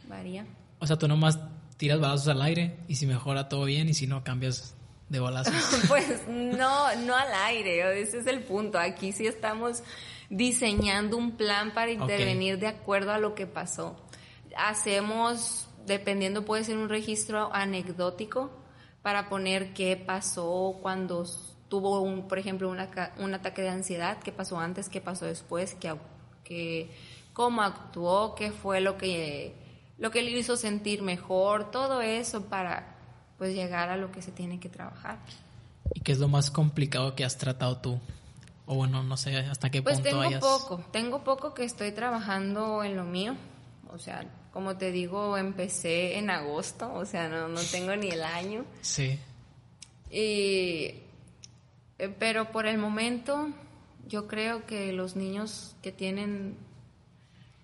[0.07, 0.45] Varía.
[0.79, 1.39] O sea, tú nomás
[1.77, 4.75] tiras balazos al aire y si mejora todo bien y si no cambias
[5.09, 5.53] de balazos.
[5.87, 8.77] Pues no, no al aire, ese es el punto.
[8.79, 9.83] Aquí sí estamos
[10.29, 13.95] diseñando un plan para intervenir de acuerdo a lo que pasó.
[14.57, 18.51] Hacemos, dependiendo, puede ser un registro anecdótico
[19.01, 21.25] para poner qué pasó cuando
[21.69, 25.75] tuvo, un, por ejemplo, una un ataque de ansiedad, qué pasó antes, qué pasó después,
[26.43, 26.89] qué-
[27.33, 29.53] cómo actuó, qué fue lo que,
[29.97, 32.95] lo que le hizo sentir mejor, todo eso para
[33.37, 35.19] pues llegar a lo que se tiene que trabajar.
[35.93, 37.99] ¿Y qué es lo más complicado que has tratado tú?
[38.65, 40.41] O bueno, no sé hasta qué Pues punto tengo hayas...
[40.41, 43.35] poco, tengo poco que estoy trabajando en lo mío.
[43.89, 48.23] O sea, como te digo, empecé en agosto, o sea, no, no tengo ni el
[48.23, 48.65] año.
[48.81, 49.17] Sí.
[50.11, 50.93] Y,
[51.97, 53.49] eh, pero por el momento,
[54.07, 56.57] yo creo que los niños que tienen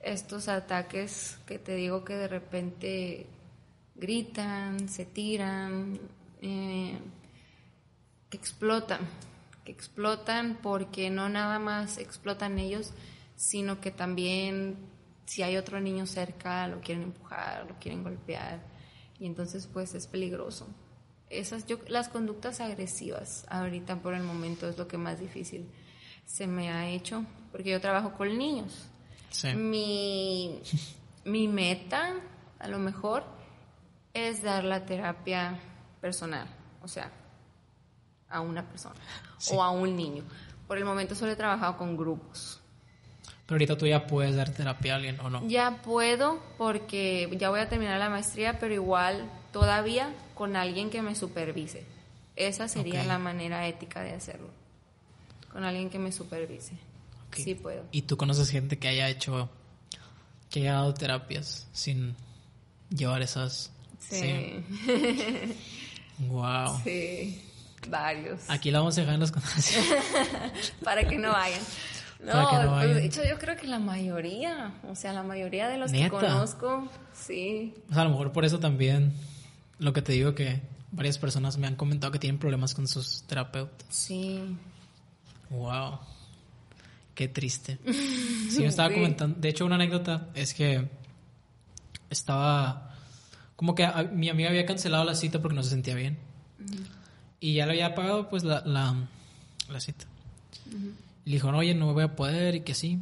[0.04, 3.28] estos ataques, que te digo que de repente
[3.96, 6.00] gritan, se tiran,
[6.42, 6.98] eh,
[8.30, 9.02] que explotan,
[9.64, 12.94] que explotan porque no nada más explotan ellos,
[13.36, 14.78] sino que también
[15.26, 18.62] si hay otro niño cerca lo quieren empujar, lo quieren golpear
[19.20, 20.68] y entonces pues es peligroso.
[21.30, 25.68] Esas yo las conductas agresivas ahorita por el momento es lo que más difícil
[26.26, 28.90] se me ha hecho porque yo trabajo con niños.
[29.34, 29.54] Sí.
[29.56, 30.62] Mi,
[31.26, 32.14] mi meta,
[32.60, 33.24] a lo mejor,
[34.14, 35.60] es dar la terapia
[36.00, 36.48] personal,
[36.84, 37.12] o sea,
[38.30, 38.96] a una persona
[39.40, 39.54] Sí.
[39.56, 40.24] o a un niño.
[40.68, 42.60] Por el momento solo he trabajado con grupos.
[43.46, 45.46] Pero ahorita tú ya puedes dar terapia a alguien o no.
[45.48, 51.02] Ya puedo porque ya voy a terminar la maestría, pero igual todavía con alguien que
[51.02, 51.86] me supervise.
[52.36, 54.48] Esa sería la manera ética de hacerlo.
[55.52, 56.74] Con alguien que me supervise.
[57.42, 57.84] Sí puedo.
[57.92, 59.50] ¿Y tú conoces gente que haya hecho,
[60.50, 62.16] que haya dado terapias sin
[62.90, 63.72] llevar esas...
[64.00, 64.64] Sí.
[66.20, 66.80] Wow.
[66.84, 67.42] Sí.
[67.90, 68.50] Varios.
[68.50, 69.76] Aquí la vamos a dejar en los comentarios.
[70.84, 71.62] para que no vayan.
[72.24, 75.78] No, no pues, de hecho yo creo que la mayoría, o sea, la mayoría de
[75.78, 76.06] los ¿Neta?
[76.06, 77.74] que conozco, sí.
[77.90, 79.12] O sea, a lo mejor por eso también,
[79.78, 83.24] lo que te digo que varias personas me han comentado que tienen problemas con sus
[83.24, 83.86] terapeutas.
[83.90, 84.56] Sí.
[85.50, 86.00] Wow.
[87.16, 87.80] Qué triste.
[88.54, 88.96] Sí, me estaba Sí.
[88.96, 89.40] comentando.
[89.40, 90.88] De hecho, una anécdota es que
[92.10, 92.96] estaba
[93.56, 96.18] como que a- mi amiga había cancelado la cita porque no se sentía bien.
[97.40, 98.96] Y ya le había pagado pues la, la,
[99.70, 100.06] la cita.
[101.26, 103.00] Y le dijo, no, oye, no voy a poder y que sí.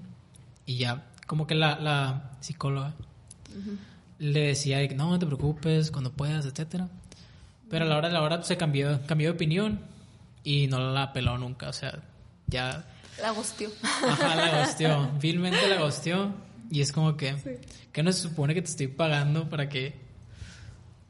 [0.66, 2.94] Y ya, como que la, la psicóloga
[4.20, 6.88] le decía de que no, no te preocupes, cuando puedas, etcétera.
[7.70, 9.80] Pero a la hora de la hora se cambió, cambió de opinión
[10.44, 11.70] y no la peló nunca.
[11.70, 12.00] O sea,
[12.48, 12.86] ya
[13.20, 13.70] La gustió.
[13.84, 15.12] Ajá, la gosteó.
[15.20, 16.34] Vilmente la gosteó.
[16.70, 17.36] Y es como que,
[17.92, 19.94] que no se supone que te estoy pagando para que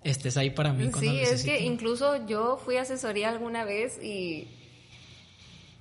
[0.04, 4.48] estés ahí para mí cuando Sí, es que incluso yo fui asesoría alguna vez y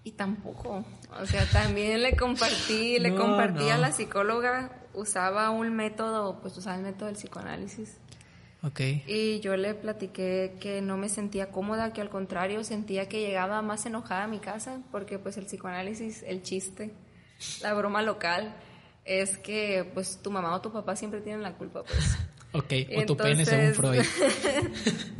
[0.02, 0.84] y tampoco,
[1.20, 6.56] o sea, también le compartí, le No, compartí a la psicóloga, usaba un método, pues
[6.56, 7.98] usaba el método del psicoanálisis.
[8.62, 8.80] Ok.
[9.06, 13.62] Y yo le platiqué que no me sentía cómoda, que al contrario sentía que llegaba
[13.62, 16.92] más enojada a mi casa, porque pues el psicoanálisis, el chiste,
[17.62, 18.54] la broma local,
[19.04, 22.18] es que pues tu mamá o tu papá siempre tienen la culpa, pues.
[22.52, 25.10] Ok, o tu pene según Entonces- Freud.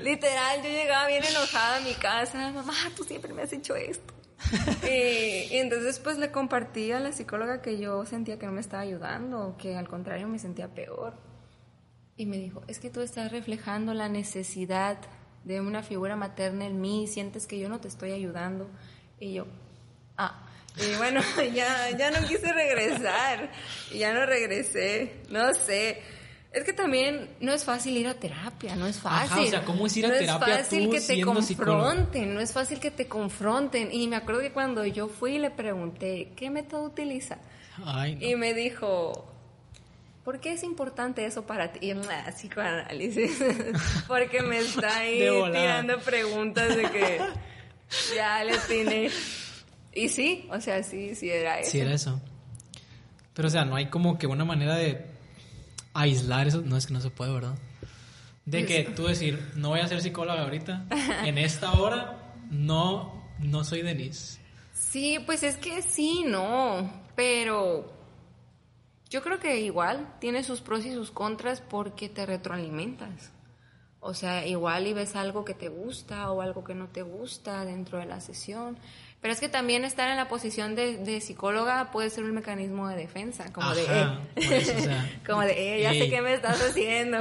[0.02, 4.14] Literal, yo llegaba bien enojada a mi casa, mamá, tú siempre me has hecho esto.
[4.82, 8.62] y, y entonces pues le compartí a la psicóloga que yo sentía que no me
[8.62, 11.14] estaba ayudando, que al contrario me sentía peor.
[12.16, 14.98] Y me dijo, es que tú estás reflejando la necesidad
[15.44, 18.68] de una figura materna en mí, sientes que yo no te estoy ayudando.
[19.20, 19.46] Y yo,
[20.16, 20.46] ah,
[20.76, 21.20] y bueno,
[21.54, 23.50] ya, ya no quise regresar,
[23.92, 26.02] y ya no regresé, no sé.
[26.52, 29.46] Es que también no es fácil ir a terapia, no es Ajá, fácil.
[29.46, 32.40] o sea, ¿cómo es ir a no terapia es fácil tú que te confronten, no
[32.40, 33.92] es fácil que te confronten.
[33.92, 37.38] Y me acuerdo que cuando yo fui y le pregunté, ¿qué método utiliza?
[37.84, 38.24] Ay, no.
[38.24, 39.33] Y me dijo,
[40.24, 41.88] ¿por qué es importante eso para ti?
[41.88, 43.38] Yo, "Ah, psicoanálisis.
[44.08, 45.18] Porque me está ahí
[45.52, 47.20] tirando preguntas de que
[48.16, 49.10] ya le tiene.
[49.92, 51.70] Y sí, o sea, sí, sí era eso.
[51.70, 52.20] Sí, era eso.
[53.34, 55.04] Pero, o sea, no hay como que una manera de
[55.92, 56.62] aislar eso.
[56.62, 57.54] No es que no se puede, ¿verdad?
[58.44, 60.86] De que tú decir, no voy a ser psicóloga ahorita.
[61.24, 64.38] En esta hora, no, no soy Denise.
[64.74, 67.93] Sí, pues es que sí, no, pero
[69.14, 73.30] yo creo que igual tiene sus pros y sus contras porque te retroalimentas.
[74.00, 77.64] O sea, igual y ves algo que te gusta o algo que no te gusta
[77.64, 78.76] dentro de la sesión.
[79.20, 82.88] Pero es que también estar en la posición de, de psicóloga puede ser un mecanismo
[82.88, 86.10] de defensa, como de, Ajá, eh, por eso, o sea, como de, eh, ya sé
[86.10, 87.18] qué me estás haciendo.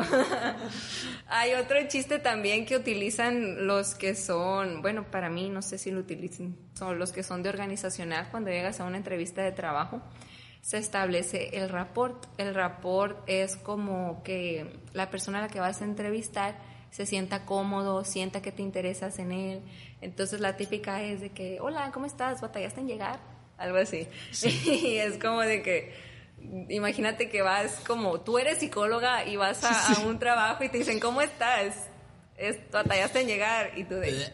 [1.27, 5.91] Hay otro chiste también que utilizan los que son, bueno, para mí no sé si
[5.91, 10.01] lo utilicen, son los que son de organizacional cuando llegas a una entrevista de trabajo.
[10.63, 12.25] Se establece el rapport.
[12.37, 16.55] El rapport es como que la persona a la que vas a entrevistar
[16.89, 19.61] se sienta cómodo, sienta que te interesas en él.
[19.99, 22.39] Entonces la típica es de que, hola, ¿cómo estás?
[22.39, 23.19] ¿Batallaste en llegar?
[23.57, 24.07] Algo así.
[24.65, 25.93] Y es como de que,
[26.69, 30.77] imagínate que vas como, tú eres psicóloga y vas a, a un trabajo y te
[30.77, 31.75] dicen, ¿cómo estás?
[32.37, 34.31] Es, batallaste en llegar y tú de,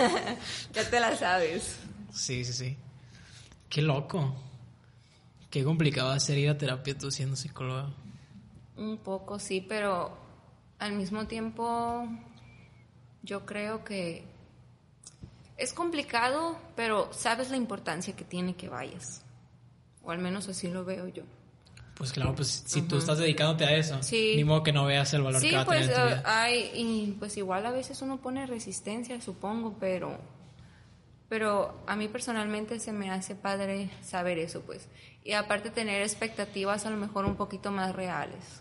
[0.74, 1.78] ya te la sabes.
[2.12, 2.76] Sí, sí, sí.
[3.70, 4.34] Qué loco.
[5.52, 7.90] Qué complicado hacer ir a terapia tú siendo psicóloga.
[8.78, 10.16] Un poco, sí, pero
[10.78, 12.08] al mismo tiempo
[13.22, 14.24] yo creo que
[15.58, 19.22] es complicado, pero sabes la importancia que tiene que vayas.
[20.02, 21.22] O al menos así lo veo yo.
[21.98, 24.32] Pues claro, pues si tú estás dedicándote a eso, Sí.
[24.34, 26.70] ni modo que no veas el valor Sí, que va a pues tener eh, hay,
[26.74, 30.18] y pues igual a veces uno pone resistencia, supongo, pero,
[31.32, 34.86] pero a mí personalmente se me hace padre saber eso, pues.
[35.24, 38.60] Y aparte tener expectativas a lo mejor un poquito más reales.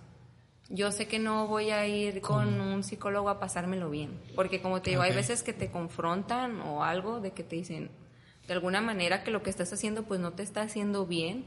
[0.69, 4.81] Yo sé que no voy a ir con un psicólogo a pasármelo bien, porque como
[4.81, 5.17] te digo, hay Ok.
[5.17, 7.91] veces que te confrontan o algo de que te dicen
[8.47, 11.43] de alguna manera que lo que estás haciendo pues no te está haciendo bien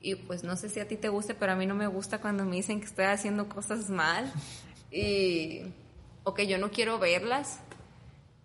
[0.00, 2.20] y pues no sé si a ti te guste, pero a mí no me gusta
[2.20, 4.32] cuando me dicen que estoy haciendo cosas mal
[4.90, 5.60] y
[6.24, 7.60] o que yo no quiero verlas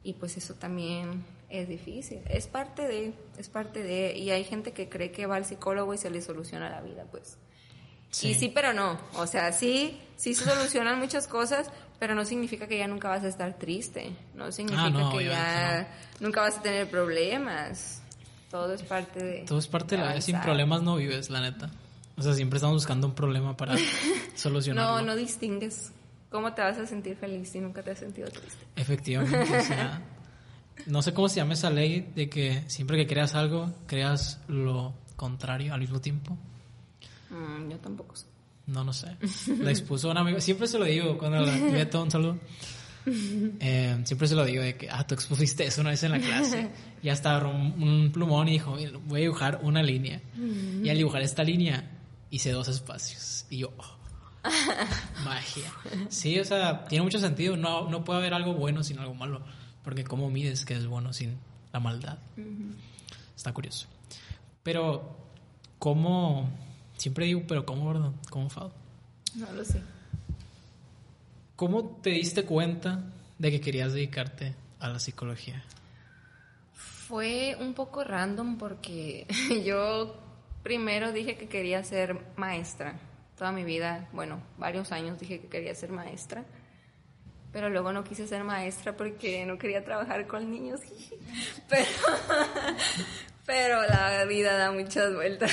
[0.04, 2.22] y pues eso también es difícil.
[2.30, 5.94] Es parte de, es parte de y hay gente que cree que va al psicólogo
[5.94, 7.38] y se le soluciona la vida, pues.
[8.10, 8.30] Sí.
[8.30, 9.00] Y sí, pero no.
[9.16, 13.24] O sea, sí, sí se solucionan muchas cosas, pero no significa que ya nunca vas
[13.24, 14.12] a estar triste.
[14.34, 15.88] No significa Ah, no, que ya
[16.20, 18.02] nunca vas a tener problemas.
[18.50, 19.42] Todo es parte de.
[19.42, 20.22] Todo es parte de la vida.
[20.22, 21.70] Sin problemas no vives, la neta.
[22.18, 23.76] O sea, siempre estamos buscando un problema para
[24.36, 25.02] solucionarlo.
[25.02, 25.92] No, no distingues.
[26.30, 28.66] ¿Cómo te vas a sentir feliz si nunca te has sentido triste?
[28.76, 30.02] Efectivamente, o sea,
[30.86, 34.94] no sé cómo se llama esa ley de que siempre que creas algo, creas lo
[35.16, 36.38] contrario al mismo tiempo.
[37.30, 38.26] Mm, yo tampoco sé.
[38.68, 39.16] No, no sé.
[39.60, 40.40] La expuso un amigo.
[40.40, 42.38] Siempre se lo digo cuando la Beto, un saludo.
[43.06, 46.20] Eh, siempre se lo digo de que, ah, tú expusiste eso una vez en la
[46.20, 46.70] clase.
[47.02, 50.22] Y hasta agarró un, un plumón y dijo, "Mira, voy a dibujar una línea.
[50.84, 51.90] Y al dibujar esta línea
[52.30, 53.46] hice dos espacios.
[53.50, 53.98] Y yo, oh.
[55.26, 55.72] Magia.
[56.10, 57.56] Sí, o sea, tiene mucho sentido.
[57.58, 59.42] No, no puede haber algo bueno sin algo malo.
[59.88, 61.38] Porque ¿cómo mides que es bueno sin
[61.72, 62.18] la maldad?
[63.38, 63.88] Está curioso.
[64.62, 65.16] Pero,
[65.80, 66.50] ¿cómo?
[66.98, 68.12] Siempre digo, pero ¿cómo, verdad?
[68.30, 68.74] ¿Cómo, Fado?
[69.36, 69.82] No lo sé.
[71.56, 73.02] ¿Cómo te diste cuenta
[73.40, 75.64] de que querías dedicarte a la psicología?
[76.74, 79.26] Fue un poco random porque
[79.66, 80.20] yo
[80.64, 83.00] primero dije que quería ser maestra.
[83.38, 86.44] Toda mi vida, bueno, varios años dije que quería ser maestra.
[87.52, 90.82] Pero luego no quise ser maestra porque no quería trabajar con niños.
[91.70, 91.86] Pero,
[93.46, 95.52] pero la vida da muchas vueltas.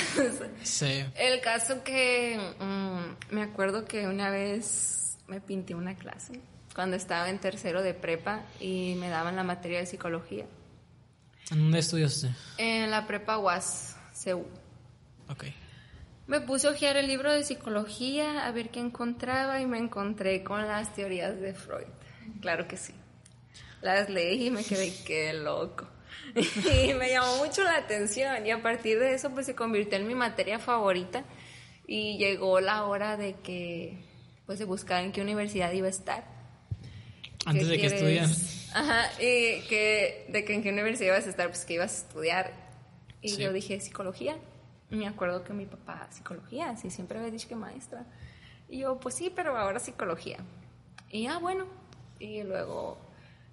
[0.63, 1.03] Sí.
[1.15, 6.39] El caso que mm, me acuerdo que una vez me pinté una clase
[6.73, 10.45] cuando estaba en tercero de prepa y me daban la materia de psicología.
[11.51, 12.29] ¿En dónde estudiaste?
[12.57, 14.45] En la prepa UAS, CEU.
[15.29, 15.45] Ok.
[16.27, 20.43] Me puse a hojear el libro de psicología a ver qué encontraba y me encontré
[20.43, 21.87] con las teorías de Freud.
[22.41, 22.93] Claro que sí.
[23.81, 25.87] Las leí y me quedé qué loco.
[26.35, 30.07] y me llamó mucho la atención y a partir de eso pues se convirtió en
[30.07, 31.23] mi materia favorita
[31.85, 33.97] y llegó la hora de que
[34.45, 36.23] pues de buscar en qué universidad iba a estar.
[37.45, 38.71] Antes de que estudias.
[38.73, 42.07] Ajá, y que, de que en qué universidad ibas a estar, pues que ibas a
[42.07, 42.53] estudiar.
[43.21, 44.35] Y yo dije, psicología.
[44.89, 48.05] Me acuerdo que mi papá, psicología, sí, siempre había dicho que maestra.
[48.69, 50.37] Y yo, pues sí, pero ahora psicología.
[51.09, 51.65] Y ah, bueno.
[52.19, 52.97] Y luego,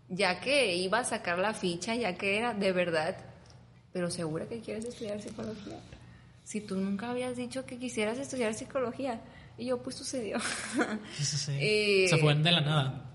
[0.08, 3.16] ya que iba a sacar la ficha, ya que era de verdad,
[3.92, 5.78] pero segura que quieres estudiar psicología.
[6.44, 9.20] Si tú nunca habías dicho que quisieras estudiar psicología.
[9.58, 10.38] Y yo, pues sucedió.
[11.16, 12.06] Sí, sí.
[12.08, 13.10] Se fue de la nada.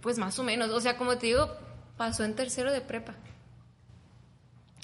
[0.00, 0.70] Pues más o menos.
[0.70, 1.50] O sea, como te digo,
[1.96, 3.14] pasó en tercero de prepa.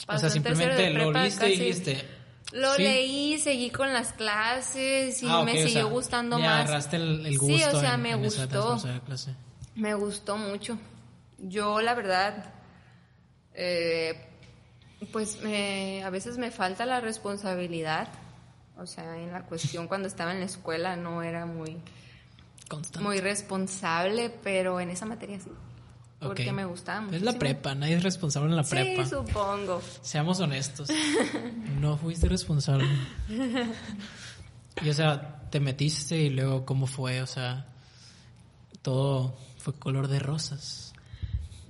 [0.07, 2.20] Pasó o sea, simplemente lo leíste y dijiste.
[2.53, 6.65] Lo leí, seguí con las clases y ah, me siguió gustando más.
[6.65, 7.57] agarraste el, gusto.
[7.57, 8.79] Sí, o sea, me gustó.
[9.77, 10.79] Me gustó mucho.
[11.39, 12.53] Yo, la verdad,
[13.55, 14.27] eh,
[15.13, 18.09] pues a veces me falta la responsabilidad
[18.81, 21.77] o sea, en la cuestión cuando estaba en la escuela no era muy,
[23.01, 25.51] muy responsable, pero en esa materia sí.
[26.21, 27.17] Porque me gustaba mucho.
[27.17, 29.05] Es la prepa, nadie es responsable en la prepa.
[29.05, 29.81] Sí, supongo.
[30.03, 30.91] Seamos honestos.
[31.81, 32.87] no fuiste responsable.
[34.83, 37.67] Y o sea, te metiste y luego cómo fue, o sea,
[38.83, 40.93] todo fue color de rosas.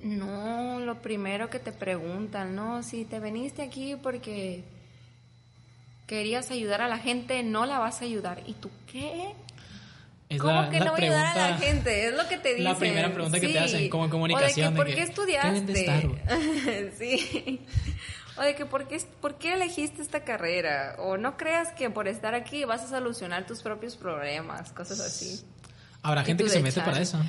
[0.02, 4.64] No, lo primero que te preguntan, no, si te veniste aquí porque
[6.06, 8.42] querías ayudar a la gente, no la vas a ayudar.
[8.46, 9.34] ¿Y tú qué?
[10.38, 12.06] ¿Cómo que no voy a ayudar a la gente?
[12.06, 12.64] Es lo que te dicen.
[12.64, 14.68] La primera pregunta que te hacen como en comunicación.
[14.68, 16.92] O de que, ¿por qué estudiaste?
[16.98, 17.60] sí.
[18.36, 20.94] O de que, ¿por qué, ¿por qué elegiste esta carrera?
[20.98, 25.44] O no creas que por estar aquí vas a solucionar tus propios problemas, cosas así.
[26.02, 27.20] Habrá gente que se mete para eso.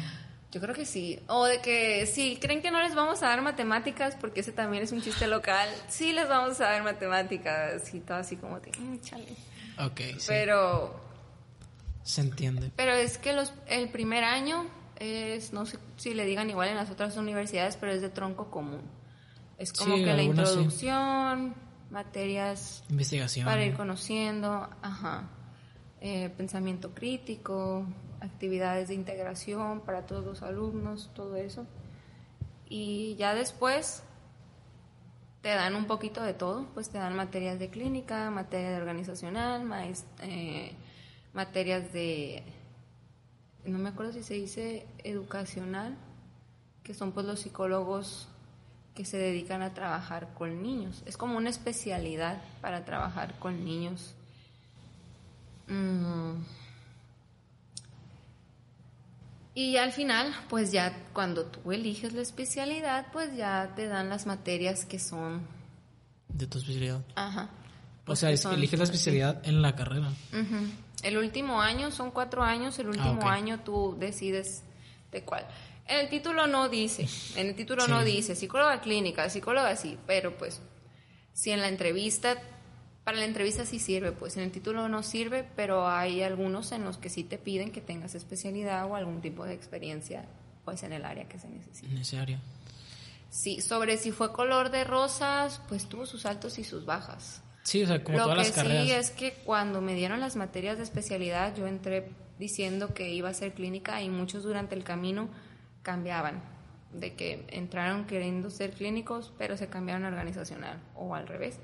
[0.51, 1.19] Yo creo que sí.
[1.27, 4.83] O de que si creen que no les vamos a dar matemáticas, porque ese también
[4.83, 8.71] es un chiste local, sí les vamos a dar matemáticas y todo así como de,
[8.77, 9.35] mm, chale.
[9.79, 10.27] Ok, sí.
[12.03, 12.71] Se entiende.
[12.75, 14.65] Pero es que los, el primer año
[14.97, 18.49] es, no sé si le digan igual en las otras universidades, pero es de tronco
[18.49, 18.81] común.
[19.57, 21.53] Es como que la introducción,
[21.91, 22.83] materias...
[22.89, 23.45] Investigación.
[23.45, 25.29] Para ir conociendo, ajá.
[25.99, 27.85] Eh, pensamiento crítico,
[28.21, 31.67] actividades de integración para todos los alumnos, todo eso.
[32.67, 34.03] Y ya después
[35.41, 39.63] te dan un poquito de todo, pues te dan materias de clínica, materia de organizacional,
[40.21, 40.73] eh,
[41.33, 42.43] materias de,
[43.65, 45.97] no me acuerdo si se dice educacional,
[46.83, 48.27] que son pues los psicólogos
[48.95, 51.03] que se dedican a trabajar con niños.
[51.05, 54.13] Es como una especialidad para trabajar con niños.
[55.67, 56.41] Mm.
[59.53, 64.25] Y al final, pues ya cuando tú eliges la especialidad, pues ya te dan las
[64.25, 65.41] materias que son...
[66.29, 67.01] De tu especialidad.
[67.15, 67.49] Ajá.
[68.05, 70.09] o sea, eliges la especialidad en la carrera.
[71.03, 74.63] El último año, son cuatro años, el último ah, año tú decides
[75.11, 75.47] de cuál.
[75.87, 80.37] En el título no dice, en el título no dice psicóloga clínica, psicóloga sí, pero
[80.37, 80.61] pues
[81.33, 82.37] si en la entrevista
[83.03, 86.83] para la entrevista sí sirve, pues en el título no sirve, pero hay algunos en
[86.83, 90.25] los que sí te piden que tengas especialidad o algún tipo de experiencia,
[90.63, 91.89] pues en el área que se necesita.
[91.91, 92.39] En ese área.
[93.31, 97.41] Sí, sobre si fue color de rosas, pues tuvo sus altos y sus bajas.
[97.63, 98.77] Sí, o sea, como todas las carreras.
[98.77, 102.09] Lo que sí es que cuando me dieron las materias de especialidad, yo entré
[102.39, 105.29] diciendo que iba a ser clínica y muchos durante el camino
[105.83, 106.41] cambiaban,
[106.91, 111.59] de que entraron queriendo ser clínicos, pero se cambiaron a organizacional o al revés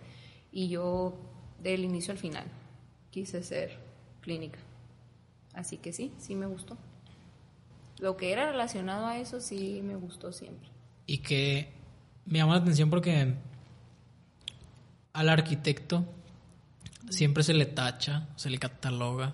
[0.51, 1.17] y yo
[1.59, 2.45] del inicio al final
[3.11, 3.77] quise ser
[4.21, 4.59] clínica.
[5.53, 6.77] Así que sí, sí me gustó.
[7.99, 10.69] Lo que era relacionado a eso sí me gustó siempre.
[11.07, 11.73] Y que
[12.25, 13.33] me llama la atención porque
[15.17, 16.05] al arquitecto
[17.09, 19.33] siempre se le tacha, se le cataloga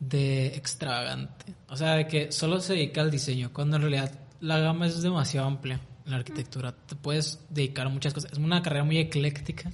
[0.00, 1.54] de extravagante.
[1.68, 5.00] O sea, de que solo se dedica al diseño, cuando en realidad la gama es
[5.00, 6.72] demasiado amplia en la arquitectura.
[6.72, 8.32] Te puedes dedicar a muchas cosas.
[8.32, 9.70] Es una carrera muy ecléctica.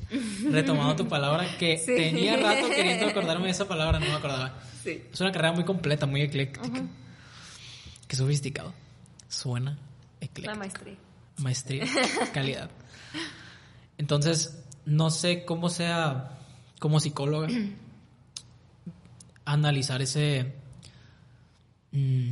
[0.50, 1.94] Retomando tu palabra, que Sí.
[1.96, 4.60] tenía rato queriendo acordarme de esa palabra, no me acordaba.
[4.84, 5.02] Sí.
[5.12, 6.68] Es una carrera muy completa, muy ecléctica.
[8.06, 8.72] Qué sofisticado.
[9.28, 9.72] Suena
[10.20, 10.56] La ecléctico.
[10.58, 10.94] maestría.
[11.38, 11.84] Maestría,
[12.34, 12.70] calidad.
[13.98, 16.38] Entonces, no sé cómo sea
[16.78, 17.48] como psicóloga
[19.44, 20.54] analizar ese
[21.92, 22.30] mm,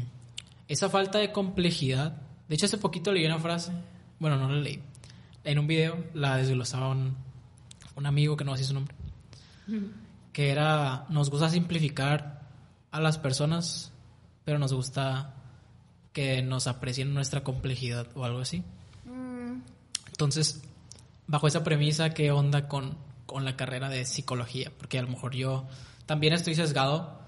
[0.69, 2.17] esa falta de complejidad.
[2.49, 3.73] De hecho, hace poquito leí una frase,
[4.19, 4.83] bueno, no la leí.
[5.45, 7.17] En un video la desglosaba un,
[7.97, 8.95] un amigo que no sé su nombre.
[10.33, 12.43] Que era nos gusta simplificar
[12.91, 13.93] a las personas,
[14.45, 15.35] pero nos gusta
[16.13, 18.63] que nos aprecien nuestra complejidad o algo así.
[19.05, 19.61] Mm,
[20.09, 20.63] Entonces,
[21.29, 24.73] bajo esa premisa, ¿qué onda con, con la carrera de psicología?
[24.77, 25.69] Porque a lo mejor yo
[26.07, 27.21] también estoy sesgado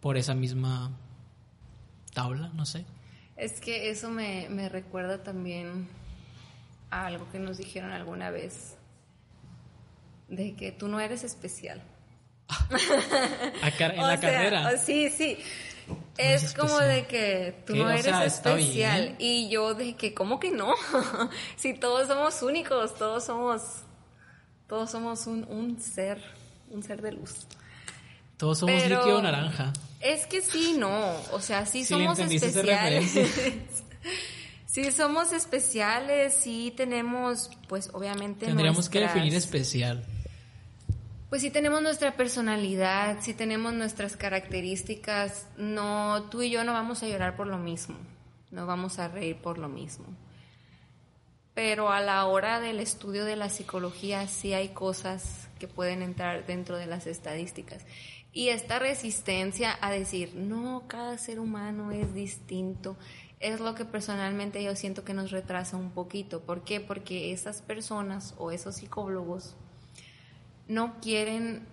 [0.00, 0.90] por esa misma
[2.12, 2.84] tabla, no sé.
[3.36, 5.88] Es que eso me, me recuerda también
[6.90, 8.76] a algo que nos dijeron alguna vez.
[10.28, 11.82] De que tú no eres especial.
[12.48, 14.70] A car- en O la sea, carrera.
[14.74, 15.10] o- sí,
[16.16, 17.78] Es como de que tú ¿Qué?
[17.80, 19.16] no O eres sea, especial.
[19.18, 20.74] Y yo de que, ¿cómo que no?
[21.56, 23.62] si todos somos únicos, todos somos,
[24.68, 26.22] todos somos un, un ser,
[26.70, 27.46] un ser de luz.
[28.36, 29.72] Todos somos pero- líquido naranja.
[30.00, 31.14] Es que sí, no.
[31.32, 33.12] O sea, sí le somos especiales.
[34.66, 38.46] sí somos especiales, sí tenemos, pues obviamente.
[38.46, 40.04] Tendríamos que definir especial.
[41.34, 45.48] Pues sí tenemos nuestra personalidad, sí tenemos nuestras características.
[45.56, 47.96] No, tú y yo no vamos a llorar por lo mismo,
[48.52, 50.04] no vamos a reír por lo mismo.
[51.52, 56.46] Pero a la hora del estudio de la psicología sí hay cosas que pueden entrar
[56.46, 57.84] dentro de las estadísticas.
[58.32, 62.96] Y esta resistencia a decir, no, cada ser humano es distinto,
[63.40, 66.42] es lo que personalmente yo siento que nos retrasa un poquito.
[66.42, 66.78] ¿Por qué?
[66.78, 69.56] Porque esas personas o esos psicólogos
[70.68, 71.66] no quieren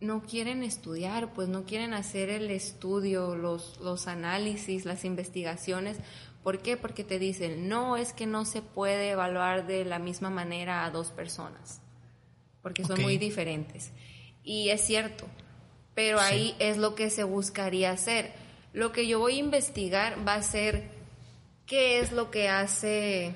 [0.00, 5.96] no quieren estudiar, pues no quieren hacer el estudio, los, los análisis, las investigaciones.
[6.42, 6.76] ¿Por qué?
[6.76, 10.90] Porque te dicen, no, es que no se puede evaluar de la misma manera a
[10.90, 11.80] dos personas,
[12.62, 13.92] porque son muy diferentes.
[14.42, 15.24] Y es cierto,
[15.94, 16.24] pero Sí.
[16.24, 18.32] ahí es lo que se buscaría hacer.
[18.72, 20.90] Lo que yo voy a investigar va a ser
[21.64, 23.34] qué es lo que hace,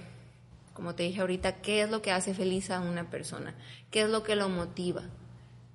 [0.77, 3.57] como te dije ahorita, qué es lo que hace feliz a una persona,
[3.91, 5.03] qué es lo que lo motiva.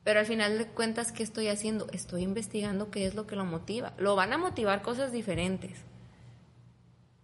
[0.03, 1.87] Pero al final de cuentas, ¿qué estoy haciendo?
[1.91, 3.93] Estoy investigando qué es lo que lo motiva.
[3.97, 5.83] Lo van a motivar cosas diferentes.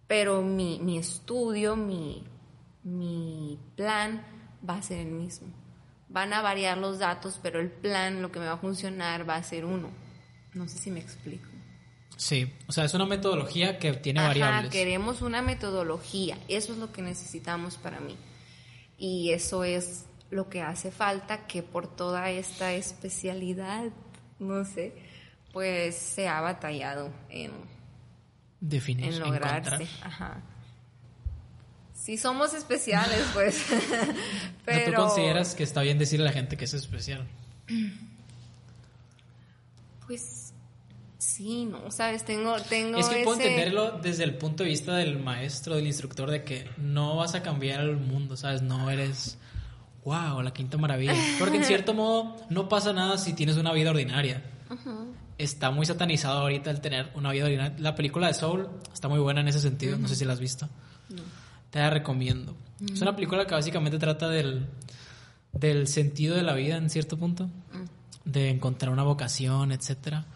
[0.08, 2.24] Pero mi, mi estudio, mi,
[2.82, 4.24] mi plan
[4.68, 5.48] va a ser el mismo.
[6.08, 9.36] Van a variar los datos, pero el plan, lo que me va a funcionar, va
[9.36, 9.90] a ser uno.
[10.54, 11.48] No sé si me explico.
[12.18, 14.72] Sí, o sea, es una metodología que tiene Ajá, variables.
[14.72, 16.36] queremos una metodología.
[16.48, 18.16] Eso es lo que necesitamos para mí.
[18.98, 23.84] Y eso es lo que hace falta que por toda esta especialidad,
[24.40, 24.94] no sé,
[25.52, 27.52] pues se ha batallado en,
[28.60, 29.86] Definir, en lograrse.
[30.02, 30.42] Ajá.
[31.94, 33.64] Sí somos especiales, pues.
[33.68, 34.16] Pero
[34.64, 37.28] Pero tú consideras que está bien decirle a la gente que es especial.
[40.04, 40.47] pues
[41.18, 45.18] sí, no, sabes, tengo tengo Es que puedo entenderlo desde el punto de vista del
[45.18, 48.62] maestro, del instructor, de que no vas a cambiar el mundo, ¿sabes?
[48.62, 49.38] No eres,
[50.04, 51.14] wow, la quinta maravilla.
[51.38, 54.42] Porque en cierto modo no pasa nada si tienes una vida ordinaria.
[55.36, 57.76] Está muy satanizado ahorita el tener una vida ordinaria.
[57.78, 60.40] La película de Soul está muy buena en ese sentido, no sé si la has
[60.40, 60.68] visto.
[61.70, 62.56] Te la recomiendo.
[62.92, 64.66] Es una película que básicamente trata del,
[65.52, 67.50] del sentido de la vida en cierto punto,
[68.24, 70.26] de encontrar una vocación, etcétera.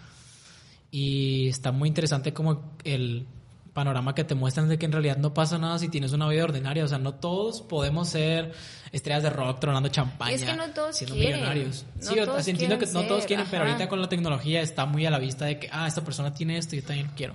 [0.92, 3.26] Y está muy interesante como el
[3.72, 6.44] panorama que te muestran de que en realidad no pasa nada si tienes una vida
[6.44, 6.84] ordinaria.
[6.84, 8.52] O sea, no todos podemos ser
[8.92, 10.34] estrellas de rock tronando champaña.
[10.34, 11.36] Es que no todos siendo quieren.
[11.36, 11.86] millonarios.
[11.96, 15.06] No sí, todos entiendo que no todos quieren, pero ahorita con la tecnología está muy
[15.06, 17.34] a la vista de que, ah, esta persona tiene esto y yo también quiero.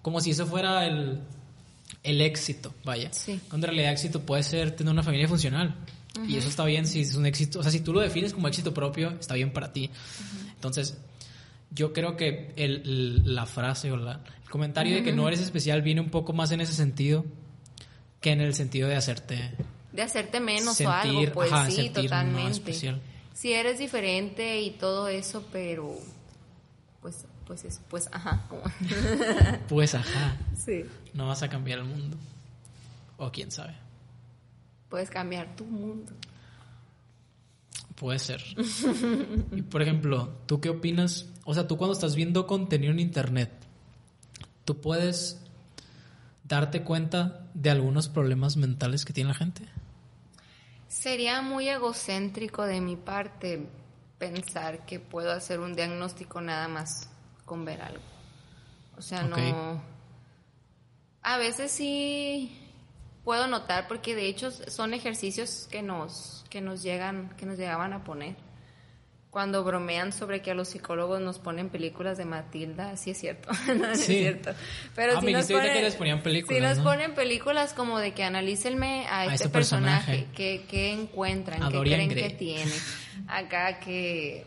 [0.00, 1.20] Como si eso fuera el,
[2.04, 3.12] el éxito, vaya.
[3.12, 3.40] Sí.
[3.48, 5.74] Cuando en realidad éxito puede ser tener una familia funcional.
[6.28, 7.60] Y eso está bien si es un éxito.
[7.60, 9.90] O sea, si tú lo defines como éxito propio, está bien para ti.
[10.54, 10.98] Entonces,
[11.74, 15.40] yo creo que el, el- la frase o la, el comentario de que no eres
[15.40, 17.24] especial viene un poco más en ese sentido
[18.20, 19.52] que en el sentido de hacerte.
[19.92, 22.50] de hacerte menos Sentir, o algo, pues ajá, sí, totalmente.
[22.52, 23.00] especial.
[23.34, 25.96] Si eres diferente y todo eso, pero
[27.00, 28.46] pues pues es, pues, ajá.
[28.48, 28.62] como-
[29.68, 30.84] Pues ajá, sí.
[31.12, 32.16] no vas a cambiar el mundo.
[33.18, 33.74] O quién sabe.
[34.88, 36.12] Puedes cambiar tu mundo.
[38.02, 38.42] Puede ser.
[39.52, 41.26] Y por ejemplo, ¿tú qué opinas?
[41.44, 43.48] O sea, tú cuando estás viendo contenido en internet,
[44.64, 45.40] ¿tú puedes
[46.42, 49.68] darte cuenta de algunos problemas mentales que tiene la gente?
[50.88, 53.68] Sería muy egocéntrico de mi parte
[54.18, 57.08] pensar que puedo hacer un diagnóstico nada más
[57.44, 58.02] con ver algo.
[58.98, 59.80] O sea, no...
[61.22, 62.58] A veces sí
[63.22, 67.94] puedo notar porque de hecho son ejercicios que nos que nos llegan que nos llegaban
[67.94, 68.36] a poner
[69.30, 73.48] cuando bromean sobre que a los psicólogos nos ponen películas de Matilda, sí es cierto,
[73.74, 74.00] no, Sí.
[74.02, 74.50] es cierto.
[74.94, 76.84] Pero Ah, sí nos ponen, que les ponían películas, sí nos ¿no?
[76.84, 80.34] ponen películas como de que analícenme a, este, este personaje, personaje.
[80.36, 82.72] qué, qué encuentran, A qué creen que tiene,
[83.26, 84.44] acá que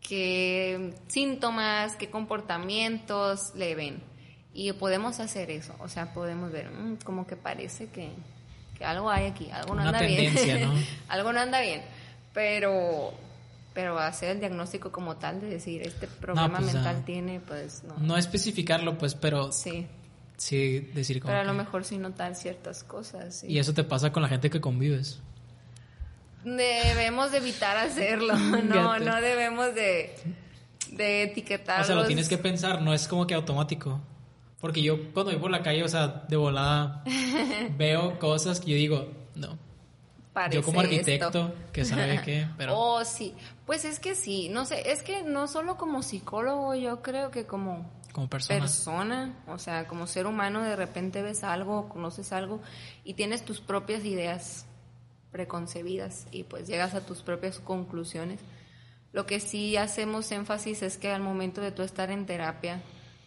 [0.00, 4.02] qué síntomas, qué comportamientos le ven.
[4.54, 8.08] Y podemos hacer eso, o sea, podemos ver, mm, como que parece que,
[8.76, 10.34] que algo hay aquí, algo no Una anda bien.
[10.62, 10.74] ¿no?
[11.08, 11.82] algo no anda bien,
[12.32, 13.12] pero
[13.72, 17.82] pero hacer el diagnóstico como tal de decir este problema pues, mental ah, tiene, pues
[17.84, 17.94] no.
[17.98, 19.86] No especificarlo, pues, pero Sí,
[20.38, 23.40] sí decir como pero a lo mejor sí notar ciertas cosas.
[23.40, 23.48] sí.
[23.48, 25.20] Y eso te pasa con la gente que convives.
[26.42, 30.14] Debemos de evitar hacerlo, no, no debemos de,
[30.92, 31.82] de etiquetar.
[31.82, 34.00] O sea, lo tienes que pensar, no es como que automático.
[34.60, 37.02] Porque yo cuando voy por la calle, o sea, de volada
[37.76, 39.58] veo cosas que yo digo, no.
[40.50, 43.34] yo como arquitecto, que sabe qué, pero Oh, sí.
[43.66, 47.46] Pues es que sí, no sé, es que no solo como psicólogo, yo creo que
[47.46, 48.60] como como persona.
[48.60, 52.62] persona, o sea, como ser humano, de repente ves algo, conoces algo
[53.04, 54.64] y tienes tus propias ideas
[55.32, 58.40] preconcebidas y pues llegas a tus propias conclusiones.
[59.12, 62.80] Lo que sí hacemos énfasis es que al momento de tú estar en terapia,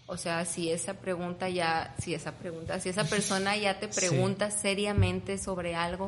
[0.10, 4.00] o sea, si esa pregunta ya, si esa pregunta, si esa persona ya te Sí.
[4.08, 6.08] pregunta seriamente sobre algo,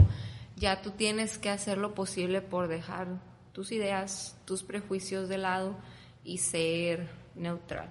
[0.57, 3.07] ya tú tienes que hacer lo posible por dejar
[3.53, 5.75] tus ideas, tus prejuicios de lado
[6.23, 7.89] y ser neutral.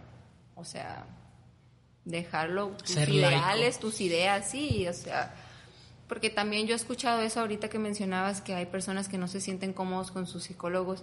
[0.57, 1.07] O sea,
[2.05, 3.19] dejarlo, tus Ser laico.
[3.29, 5.35] ideales, tus ideas, sí, o sea,
[6.09, 9.41] porque también yo he escuchado eso ahorita que mencionabas que hay personas que no se
[9.41, 11.03] sienten cómodos con sus psicólogos,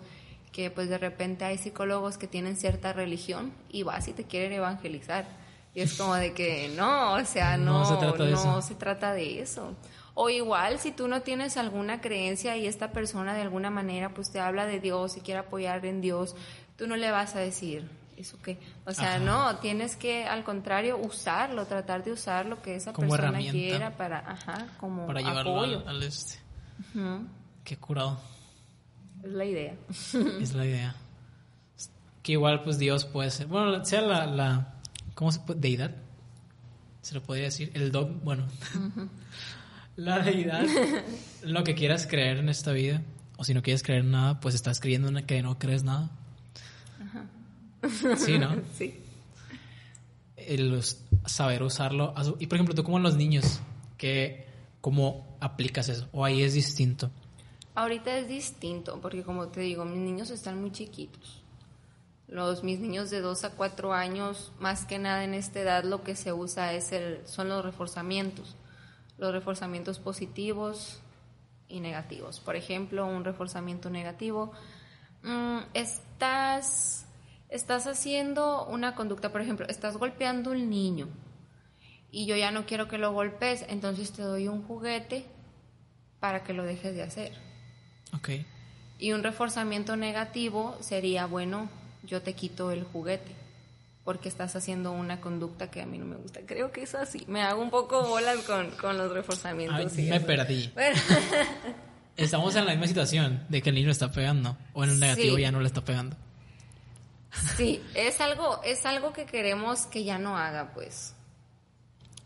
[0.51, 4.53] que pues de repente hay psicólogos que tienen cierta religión y vas y te quieren
[4.53, 5.25] evangelizar.
[5.73, 8.61] Y es como de que no, o sea, No no, se trata de no eso.
[8.63, 9.75] se trata de eso.
[10.15, 14.31] O igual, si tú no tienes alguna creencia y esta persona de alguna manera pues
[14.31, 16.35] te habla de Dios y quiere apoyar en Dios,
[16.75, 17.87] tú no le vas a decir,
[18.17, 18.57] ¿eso qué?
[18.87, 19.19] O sea, Ajá.
[19.19, 23.95] no, tienes que al contrario usarlo, tratar de usar lo que esa Como persona quiera
[23.95, 25.79] para, ajá, como para llevarlo apoyo.
[25.81, 26.39] al, al este.
[27.63, 28.19] Qué curado.
[29.24, 29.76] Es la idea.
[30.41, 30.95] es la idea.
[32.24, 33.47] Que igual, pues Dios puede ser.
[33.47, 34.26] Bueno, sea la.
[34.26, 34.74] la
[35.15, 35.59] ¿Cómo se puede?
[35.59, 35.95] Deidad.
[37.01, 37.72] Se lo podría decir.
[37.74, 38.09] El dog.
[38.24, 38.47] Bueno.
[39.95, 40.65] la deidad.
[41.43, 43.01] lo que quieras creer en esta vida.
[43.38, 46.09] O si no quieres creer en nada, pues estás creyendo en que no crees nada.
[48.18, 48.55] Sí, ¿no?
[48.78, 48.99] Sí.
[50.36, 50.82] El
[51.26, 52.13] saber usarlo.
[52.39, 53.61] Y por ejemplo, tú como los niños,
[53.97, 54.47] que
[54.82, 56.07] ¿cómo aplicas eso?
[56.11, 57.11] O ahí es distinto.
[57.78, 61.43] Ahorita es distinto, porque como te digo, mis niños están muy chiquitos.
[62.28, 66.03] Los, mis niños de 2 a 4 años, más que nada en esta edad, lo
[66.03, 68.55] que se usa es el, son los reforzamientos.
[69.19, 71.01] Los reforzamientos positivos
[71.67, 72.39] y negativos.
[72.39, 74.53] Por ejemplo, un reforzamiento negativo.
[75.21, 77.05] mm, estás,
[77.47, 81.09] estás haciendo una conducta, por ejemplo, estás golpeando un niño
[82.09, 85.28] y yo ya no quiero que lo golpes, entonces te doy un juguete
[86.19, 87.46] para que lo dejes de hacer.
[88.15, 88.29] Ok.
[88.99, 91.69] Y un reforzamiento negativo sería, bueno,
[92.03, 93.35] yo te quito el juguete
[94.03, 96.39] porque estás haciendo una conducta que a mí no me gusta.
[96.45, 97.25] Creo que es así.
[97.27, 99.93] Me hago un poco bolas con, con los reforzamientos.
[99.97, 100.25] Ay, y me eso.
[100.25, 100.71] perdí.
[102.15, 104.57] Estamos en la misma situación de que el niño está pegando.
[104.73, 105.41] O en un negativo Sí.
[105.41, 106.15] ya no le está pegando.
[107.57, 111.13] sí, es algo, es algo que queremos que ya no haga, pues.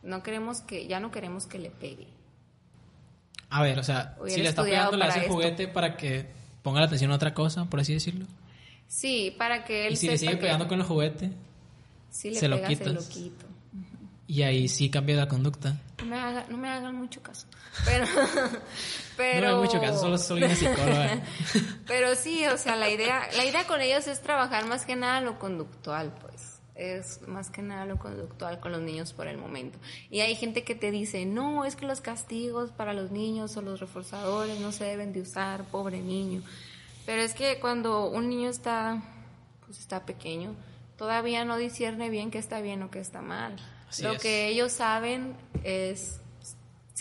[0.03, 2.07] No queremos que, ya no queremos que le pegue.
[3.52, 6.26] A ver, o sea, Hubiera si le está pegando, le hace el juguete para que
[6.64, 8.26] ponga la atención a otra cosa, por así decirlo.
[8.88, 11.32] Sí, para que él Y si le sigue que pegando con el juguete,
[12.10, 13.08] si le se lo pega, se lo quitas.
[13.10, 13.45] quito.
[14.28, 15.78] y ahí sí cambia la conducta.
[15.99, 17.45] No me, haga- no me hagan mucho caso.
[17.86, 18.06] Pero,
[19.18, 19.41] pero...
[19.52, 21.22] No me da mucho caso, solo soy una psicóloga.
[21.88, 25.22] Pero sí, o sea, la idea, la idea con ellos es trabajar más que nada
[25.22, 26.51] lo conductual, pues.
[26.76, 29.78] Es más que nada lo conductual con los niños por el momento.
[30.09, 33.61] Y hay gente que te dice, no, es que los castigos para los niños o
[33.61, 36.41] los reforzadores no se deben de usar, pobre niño.
[37.05, 39.03] Pero es que cuando un niño está,
[39.65, 40.55] pues está pequeño,
[40.97, 43.57] todavía no discierne bien qué está bien o qué está mal.
[43.89, 44.22] Así Lo es.
[44.22, 46.20] que ellos saben es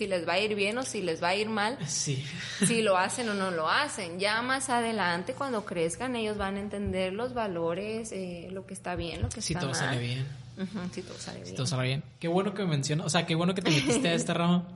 [0.00, 2.24] si les va a ir bien o si les va a ir mal, Sí.
[2.66, 4.18] si lo hacen o no lo hacen.
[4.18, 8.96] Ya más adelante, cuando crezcan, ellos van a entender los valores, eh, lo que está
[8.96, 9.78] bien, lo que Si está todo mal.
[9.78, 10.26] sale bien.
[10.56, 11.56] Ujú, si todo sale Si bien.
[11.56, 12.02] todo sale bien.
[12.18, 14.66] Qué bueno que mencionas, o sea, qué bueno que te metiste a esta rama,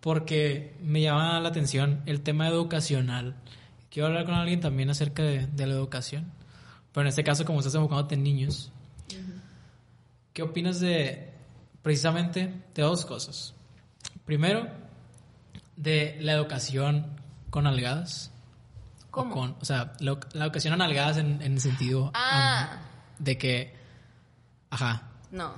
[0.00, 3.34] porque me llama la atención el tema educacional.
[3.90, 6.30] Quiero hablar con alguien también acerca de, de la educación,
[6.92, 8.70] pero en este caso, como estás enfocándote en niños,
[10.32, 11.30] ¿qué opinas de,
[11.82, 13.53] precisamente, de dos cosas?
[14.24, 14.68] Primero,
[15.76, 17.20] de la educación
[17.50, 18.30] con algadas.
[19.08, 19.34] O, ¿Cómo?
[19.34, 22.78] con, o sea, la, la educación en algadas en, en el sentido Ah.
[23.18, 23.74] um, de que,
[24.70, 25.54] ajá, No,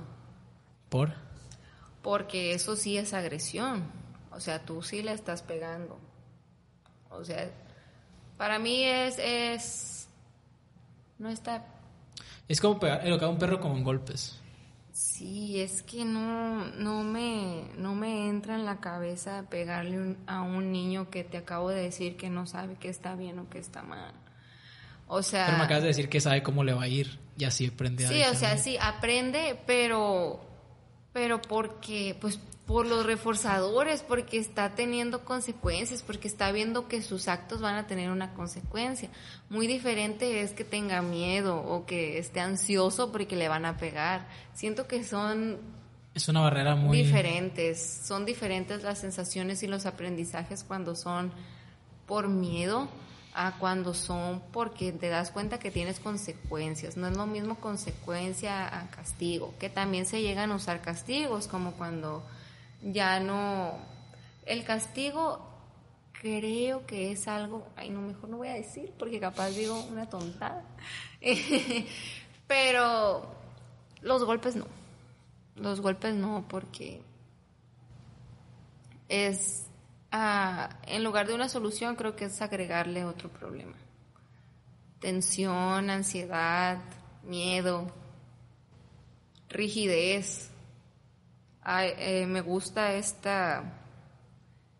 [0.89, 1.13] por...
[2.03, 3.83] porque eso sí es agresión.
[4.31, 5.99] O sea, tú sí le estás pegando.
[7.09, 7.49] O sea,
[8.37, 10.07] para mí es, es,
[11.17, 11.65] no está
[12.47, 14.36] Es como pegar, educar a un perro con golpes.
[14.97, 20.41] Sí, es que no, no, me, no me entra en la cabeza pegarle un- a
[20.41, 23.59] un niño que te acabo de decir que no sabe qué está bien o qué
[23.59, 24.11] está mal.
[25.07, 25.45] O sea...
[25.45, 28.07] Pero me acabas de decir que sabe cómo le va a ir y así aprende
[28.07, 30.39] a Sí, o sea, sí, aprende, pero,
[31.13, 37.29] pero porque, pues, por los reforzadores, porque está teniendo consecuencias, porque está viendo que sus
[37.29, 39.09] actos van a tener una consecuencia.
[39.49, 44.27] Muy diferente es que tenga miedo o que esté ansioso porque le van a pegar.
[44.53, 45.59] Siento que son
[46.13, 46.97] Es una barrera muy...
[46.97, 51.31] diferentes, son diferentes las sensaciones y los aprendizajes cuando son
[52.05, 52.89] por miedo
[53.33, 56.97] a cuando son porque te das cuenta que tienes consecuencias.
[56.97, 61.71] No es lo mismo consecuencia a castigo, que también se llegan a usar castigos, como
[61.73, 62.25] cuando
[62.81, 63.77] ya no...
[64.45, 65.47] El castigo
[66.21, 70.09] creo que es algo, ay no, mejor no voy a decir porque capaz digo una
[70.09, 70.63] tontada,
[72.47, 73.35] pero
[74.01, 74.65] los golpes no.
[75.55, 77.01] Los golpes no, porque
[79.09, 79.65] es,
[80.11, 83.75] ah, en lugar de una solución, creo que es agregarle otro problema.
[84.99, 86.79] Tensión, ansiedad,
[87.23, 87.91] miedo,
[89.49, 90.51] rigidez.
[91.69, 93.61] Ay, eh, me gusta esta,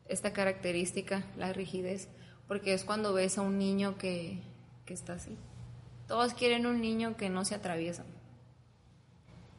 [0.07, 2.07] esta característica, la rigidez,
[2.47, 4.39] porque es cuando ves a un niño que,
[4.85, 5.35] que está así.
[6.07, 8.05] Todos quieren un niño que no se atraviesa.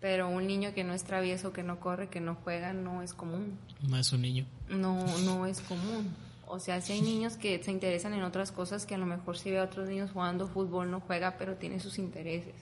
[0.01, 3.13] Pero un niño que no es travieso, que no corre, que no juega, no es
[3.13, 3.59] común.
[3.87, 4.47] No es un niño.
[4.71, 6.17] No, no es común.
[6.47, 9.37] O sea, si hay niños que se interesan en otras cosas que a lo mejor
[9.37, 12.55] si ve a otros niños jugando fútbol no juega, pero tiene sus intereses.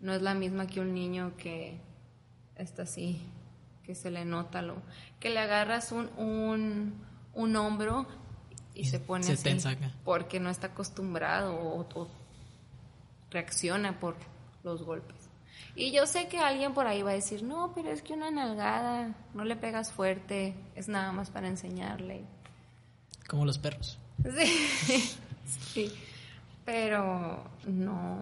[0.00, 1.78] No es la misma que un niño que
[2.56, 3.20] está así,
[3.88, 4.82] que se le nota lo...
[5.18, 6.92] Que le agarras un, un,
[7.32, 8.06] un hombro
[8.74, 9.44] y se pone Se así.
[9.44, 9.90] tensa acá.
[10.04, 12.08] Porque no está acostumbrado o, o
[13.30, 14.14] reacciona por
[14.62, 15.16] los golpes.
[15.74, 18.30] Y yo sé que alguien por ahí va a decir, no, pero es que una
[18.30, 22.26] nalgada, no le pegas fuerte, es nada más para enseñarle.
[23.26, 23.98] Como los perros.
[24.22, 25.16] Sí,
[25.72, 25.92] sí,
[26.66, 28.20] pero no,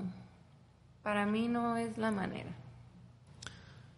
[1.03, 2.51] para mí no es la manera.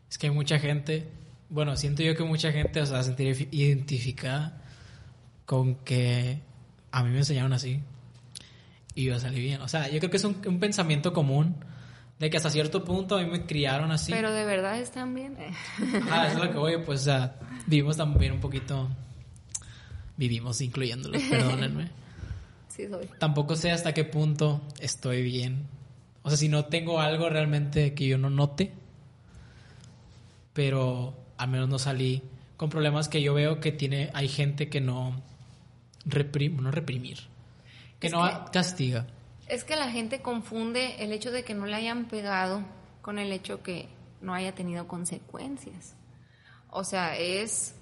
[0.09, 1.07] Es que hay mucha gente,
[1.51, 4.61] bueno, siento yo que mucha gente, o se sentir identificada
[5.46, 6.40] con que
[6.92, 7.80] a mí me enseñaron así
[8.94, 9.61] y yo salí bien.
[9.62, 11.57] O sea, yo creo que es un, un pensamiento común
[12.18, 14.11] de que hasta cierto punto a mí me criaron así.
[14.12, 15.36] Pero de verdad están bien.
[16.11, 17.36] Ah, eso es lo que voy, pues, o sea,
[17.66, 18.88] vivimos también un poquito,
[20.16, 21.90] vivimos incluyéndolos, perdónenme.
[22.68, 23.09] sí, soy.
[23.18, 25.66] Tampoco sé hasta qué punto estoy bien.
[26.22, 28.72] O sea, si no tengo algo realmente que yo no note,
[30.53, 32.22] pero al menos no salí
[32.57, 35.20] con problemas que yo veo que tiene, hay gente que no,
[36.05, 37.18] reprim, no reprimir,
[38.01, 39.07] que Es no que- castiga.
[39.47, 42.62] Es que la gente confunde el hecho de que no le hayan pegado
[43.01, 43.89] con el hecho que
[44.20, 45.95] no haya tenido consecuencias.
[46.70, 47.74] O sea, es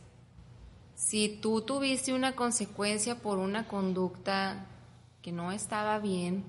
[0.94, 4.66] si tú tuviste una consecuencia por una conducta
[5.22, 6.44] que no estaba bien,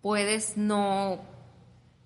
[0.00, 1.20] puedes no...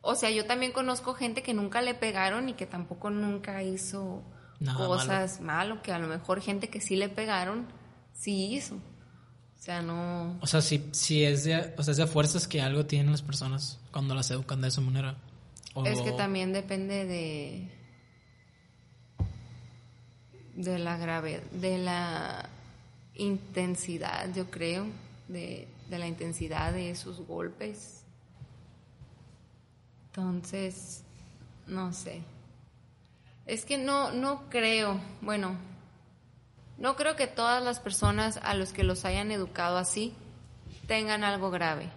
[0.03, 4.23] O sea, yo también conozco gente que nunca le pegaron y que tampoco nunca hizo
[4.59, 7.67] Nada cosas malo, que a lo mejor gente que sí le pegaron,
[8.15, 8.77] sí hizo.
[8.77, 10.39] O sea, no...
[10.41, 13.21] O sea, si, si es de, o sea, es de fuerzas que algo tienen las
[13.23, 15.17] personas cuando las educan de esa manera.
[15.75, 17.71] O- Es que también depende de
[20.57, 22.49] de la gravedad, de la
[23.15, 24.87] intensidad, yo creo,
[25.29, 28.00] de, de la intensidad de sus golpes.
[30.11, 31.05] Entonces,
[31.67, 32.23] no sé.
[33.47, 35.57] Es que no, no creo, bueno,
[36.79, 40.15] no creo que todas las personas a los que los hayan educado así
[40.87, 41.91] tengan algo grave.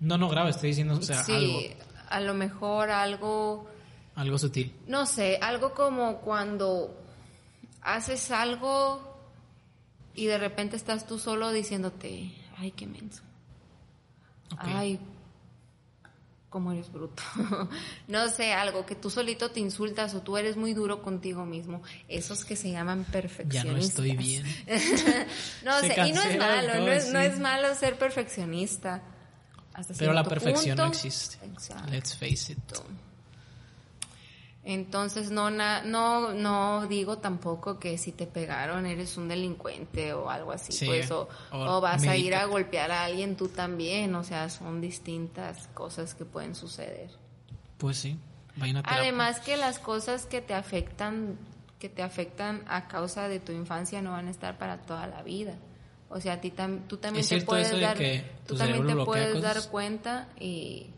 [0.00, 3.68] No, no grave, estoy diciendo, o sea, sí, algo, a lo mejor algo,
[4.14, 4.72] algo sutil.
[4.86, 6.96] no sé, algo como cuando
[7.82, 9.00] haces algo
[10.14, 13.22] y de repente estás tú solo diciéndote, ay, qué menso.
[14.52, 14.60] Ok.
[14.64, 15.00] Ay,
[16.48, 17.22] cómo eres bruto.
[18.08, 21.82] no sé, algo que tú solito te insultas o tú eres muy duro contigo mismo.
[22.08, 23.72] Esos que se llaman Ya perfeccionistas.
[23.72, 24.44] no estoy bien.
[25.64, 29.02] no sé, y no es malo, todo, no es, no es malo ser perfeccionista.
[29.74, 31.44] Hasta Pero la perfección no existe.
[31.44, 31.90] Exacto.
[31.90, 32.58] Let's face it.
[34.70, 40.28] Entonces no, na- no, no digo tampoco que si te pegaron eres un delincuente o
[40.28, 43.48] algo así, Sí, pues, o, o o vas a ir a golpear a alguien tú
[43.48, 47.08] también, o sea, son distintas cosas que pueden suceder.
[47.78, 48.18] Pues sí,
[48.56, 49.02] vayan a terapia.
[49.04, 51.38] Además que las cosas que te afectan,
[51.78, 55.22] que te afectan a causa de tu infancia no van a estar para toda la
[55.22, 55.54] vida.
[56.10, 57.96] O sea, a ti tam- tú también ¿Es te puedes dar,
[58.46, 60.90] tú también te puedes dar cuenta y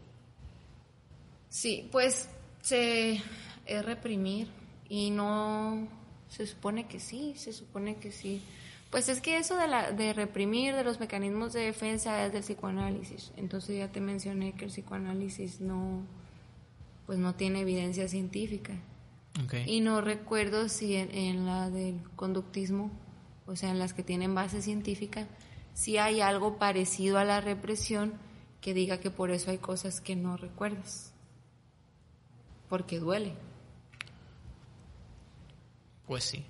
[1.48, 2.28] sí, pues
[2.62, 3.22] se
[3.70, 4.48] es reprimir
[4.88, 5.88] y no
[6.28, 8.42] se supone que sí, se supone que sí.
[8.90, 12.42] Pues es que eso de la de reprimir de los mecanismos de defensa es del
[12.42, 13.32] psicoanálisis.
[13.36, 16.02] Entonces ya te mencioné que el psicoanálisis no
[17.06, 18.74] pues no tiene evidencia científica.
[19.66, 22.90] Y no recuerdo si en, en la del conductismo,
[23.46, 25.26] o sea, en las que tienen base científica,
[25.72, 28.12] si hay algo parecido a la represión
[28.60, 31.12] que diga que por eso hay cosas que no recuerdas.
[32.68, 33.34] Porque duele.
[36.10, 36.42] Pues sí.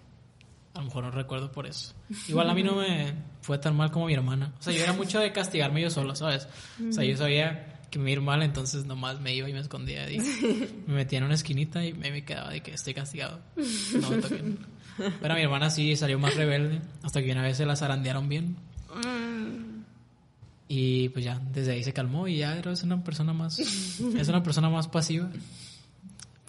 [0.73, 1.93] A lo mejor no recuerdo por eso.
[2.29, 4.55] Igual a mí no me fue tan mal como mi hermana.
[4.59, 6.49] O sea, yo era mucho de castigarme yo solo, ¿sabes?
[6.89, 10.11] O sea, yo sabía que me iba mal, entonces nomás me iba y me escondía.
[10.11, 10.19] Y
[10.87, 13.39] me metía en una esquinita y me, quedaba de que estoy castigado.
[14.01, 14.59] No me toquen.
[15.21, 16.81] Pero mi hermana sí salió más rebelde.
[17.03, 18.57] Hasta que una vez se la zarandearon bien.
[20.69, 23.59] Y pues ya, desde ahí se calmó y ya era es una persona más.
[23.59, 25.29] Es una persona más pasiva.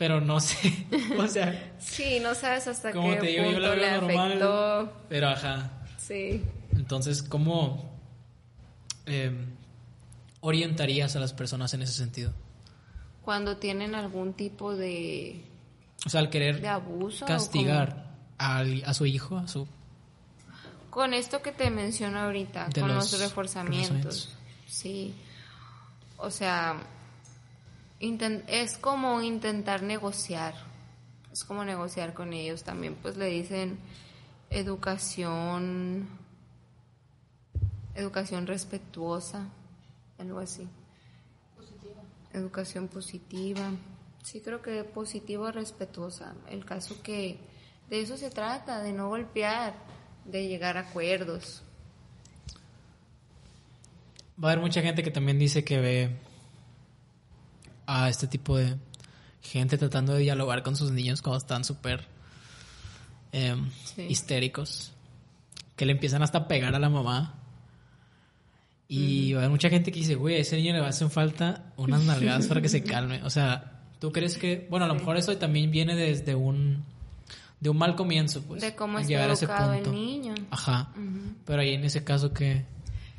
[0.02, 0.88] Pero no sé.
[1.20, 4.28] O sea, Sí, no sabes hasta como qué te digo, yo punto la le normal.
[4.32, 4.94] afectó.
[5.10, 5.72] Pero ajá.
[6.00, 6.42] Sí.
[6.76, 7.88] Entonces, ¿cómo
[9.06, 9.32] eh,
[10.40, 12.34] orientarías a las personas en ese sentido?
[13.24, 15.46] Cuando tienen algún tipo de,
[16.04, 17.28] O sea, al querer de abuso.
[17.28, 18.08] castigar
[18.40, 19.68] al- a su hijo, a su...
[20.90, 23.92] Con esto que te menciono ahorita, De con los los, reforzamientos.
[23.92, 24.36] reforzamientos.
[24.66, 25.14] Sí.
[26.18, 26.78] O sea,
[28.48, 30.56] es como intentar negociar.
[31.32, 32.64] Es como negociar con ellos.
[32.64, 33.78] También pues le dicen
[34.50, 36.08] educación,
[37.94, 39.48] educación respetuosa,
[40.18, 40.68] algo así.
[42.34, 43.70] Educación positiva.
[44.24, 46.34] Sí, creo que positiva, respetuosa.
[46.50, 47.38] El caso que
[47.90, 49.76] de eso se trata, de no golpear,
[50.26, 51.62] de llegar a acuerdos.
[54.44, 56.31] Va a haber mucha gente que también dice que ve
[57.94, 58.78] a este tipo de
[59.42, 62.06] gente tratando de dialogar con sus niños cuando están súper
[63.34, 64.04] em, Sí.
[64.10, 64.92] histéricos,
[65.76, 67.36] que le empiezan hasta a pegar a la mamá.
[68.88, 71.72] Y va a haber mucha gente que dice, güey, a ese niño le hacen falta
[71.78, 73.24] unas nalgadas para que se calme.
[73.24, 76.84] O sea, ¿tú crees que, bueno, a lo mejor eso también viene desde un,
[77.62, 78.62] de un mal comienzo, pues.
[78.62, 79.98] de cómo está llegar a ese educado el punto.
[79.98, 80.36] niño.
[80.50, 80.90] Ajá.
[80.98, 81.36] Ujú.
[81.46, 82.66] Pero ahí en ese caso, ¿qué,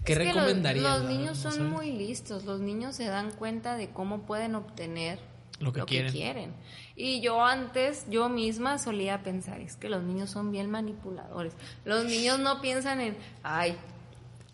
[0.04, 1.00] qué los- recomendarías?
[1.00, 5.18] Los, niños son muy listos, los niños se dan cuenta de cómo pueden obtener
[5.58, 6.52] Lo que quieren.
[6.96, 11.52] Y yo antes, yo misma solía pensar, es que los niños son bien manipuladores.
[11.84, 13.76] Los niños no piensan en, ay,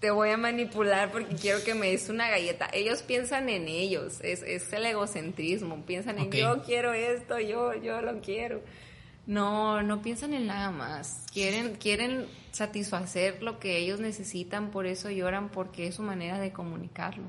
[0.01, 2.69] te voy a manipular porque quiero que me des una galleta.
[2.73, 8.01] Ellos piensan en ellos, es, es el egocentrismo, piensan en yo quiero esto, yo, yo
[8.03, 8.61] lo quiero.
[9.27, 11.27] No, no piensan en nada más.
[11.33, 12.27] Quieren, quieren
[12.59, 17.25] satisfacer lo que ellos necesitan, por eso lloran, porque es su manera de comunicarlo.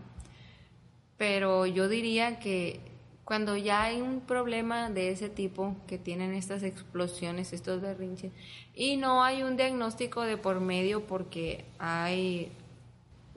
[1.18, 2.80] Pero yo diría que
[3.24, 8.32] cuando ya hay un problema de ese tipo, que tienen estas explosiones, estos berrinches,
[8.74, 12.52] y no hay un diagnóstico de por medio porque hay,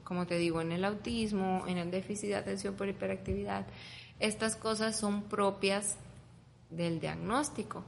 [0.02, 3.66] como te digo, en el autismo, en el déficit de atención por hiperactividad,
[4.18, 5.98] estas cosas son propias
[6.70, 7.84] del diagnóstico.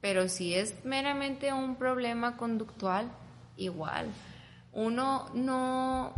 [0.00, 3.10] Pero si es meramente un problema conductual,
[3.56, 4.06] igual.
[4.72, 6.12] Uno no...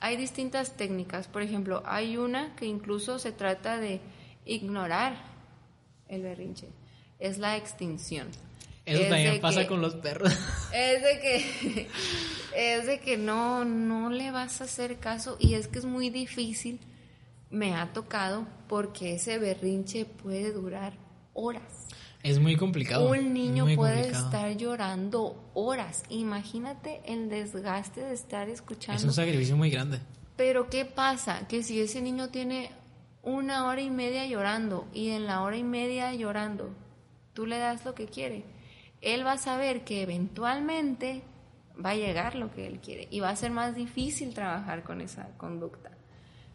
[0.00, 1.26] Hay distintas técnicas.
[1.26, 4.00] Por ejemplo, hay una que incluso se trata de
[4.44, 5.16] ignorar
[6.08, 6.68] el berrinche.
[7.18, 8.28] Es la extinción.
[8.86, 10.32] Eso Es también pasa que- con los perros.
[10.72, 11.88] es de que
[12.56, 16.08] es de que no no le vas a hacer caso y es que es muy
[16.10, 16.80] difícil
[17.50, 20.94] me ha tocado porque ese berrinche puede durar
[21.34, 21.86] horas
[22.28, 23.08] Es muy complicado.
[23.10, 24.24] un niño puede complicado.
[24.26, 29.98] estar llorando horas imagínate el desgaste de estar Es escuchando un sacrificio muy grande.
[30.36, 31.48] Pero ¿qué pasa?
[31.48, 32.70] Que si ese niño tiene
[33.22, 36.70] una hora y media llorando y en la hora y media llorando
[37.32, 38.44] tú le das lo que quiere,
[39.00, 41.22] él va a saber que eventualmente
[41.84, 45.00] va a llegar lo que él quiere y va a ser más difícil trabajar con
[45.00, 45.90] esa conducta.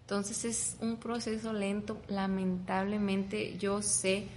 [0.01, 4.27] Entonces es un proceso lento, lamentablemente yo sé,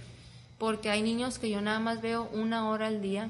[0.57, 3.29] porque hay niños que yo nada más veo una hora al día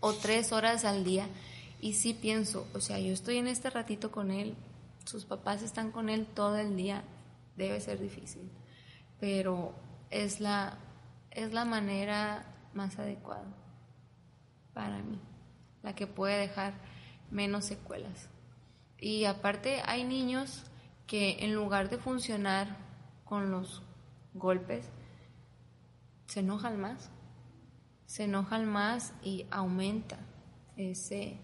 [0.00, 1.28] o tres horas al día
[1.80, 4.54] y sí pienso, o sea, yo estoy en este ratito con él,
[5.04, 7.02] sus papás están con él todo el día,
[7.56, 8.50] debe ser difícil,
[9.20, 9.74] pero
[10.10, 10.78] es la,
[11.30, 13.46] es la manera más adecuada
[14.72, 15.18] para mí,
[15.82, 16.74] la que puede dejar
[17.30, 18.28] menos secuelas.
[18.98, 20.64] Y aparte hay niños
[21.06, 22.76] que en lugar de funcionar
[23.24, 23.82] con los
[24.34, 24.88] golpes,
[26.26, 27.10] se enojan más,
[28.06, 30.18] se enojan más y aumenta
[30.76, 31.38] ese,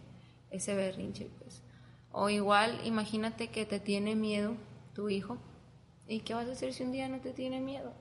[0.50, 1.30] ese berrinche.
[1.38, 1.62] Pues.
[2.10, 4.56] O igual, imagínate que te tiene miedo
[4.94, 5.38] tu hijo.
[6.08, 7.94] ¿Y qué vas a hacer si un día no te tiene miedo?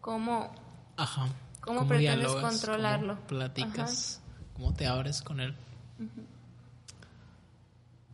[0.00, 0.52] ¿Cómo,
[0.96, 1.28] Ajá.
[1.60, 3.16] ¿Cómo, pretendes controlarlo?
[3.16, 4.20] ¿Cómo platicas?
[4.54, 5.54] ¿Cómo te abres con él?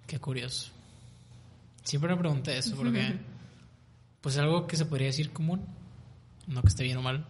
[0.07, 0.71] Qué curioso.
[1.85, 3.19] Siempre me pregunté eso porque,
[4.21, 5.67] pues, es algo que se podría decir común.
[6.47, 7.27] No que esté bien o mal.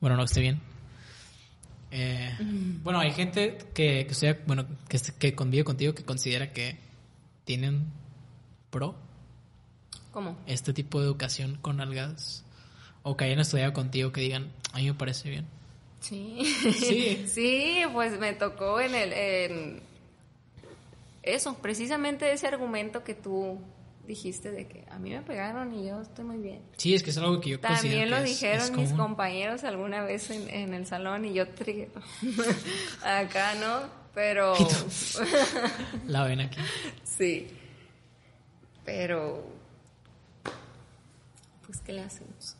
[0.00, 0.60] Bueno, no esté bien.
[1.90, 2.36] Eh,
[2.82, 6.78] bueno, hay gente que, que, sea, bueno, que, que convive contigo que considera que
[7.44, 7.86] tienen
[8.70, 8.94] pro.
[10.12, 10.38] ¿Cómo?
[10.46, 12.44] Este tipo de educación con algas.
[13.02, 15.46] O que hayan estudiado contigo que digan, a mí me parece bien.
[16.00, 16.42] Sí.
[16.78, 17.24] Sí.
[17.28, 19.12] sí, pues me tocó en el.
[19.12, 19.82] En
[21.22, 23.60] eso, precisamente ese argumento que tú
[24.10, 26.62] dijiste de que a mí me pegaron y yo estoy muy bien.
[26.76, 30.74] Sí, es que es algo que yo También lo dijeron mis compañeros alguna vez en,
[30.74, 31.44] el salón y yo
[33.04, 33.88] acá, ¿no?
[34.12, 34.54] Pero...
[36.08, 36.60] La ven aquí.
[37.04, 37.48] Sí.
[38.84, 39.46] Pero...
[41.64, 42.56] Pues, ¿qué le hacemos?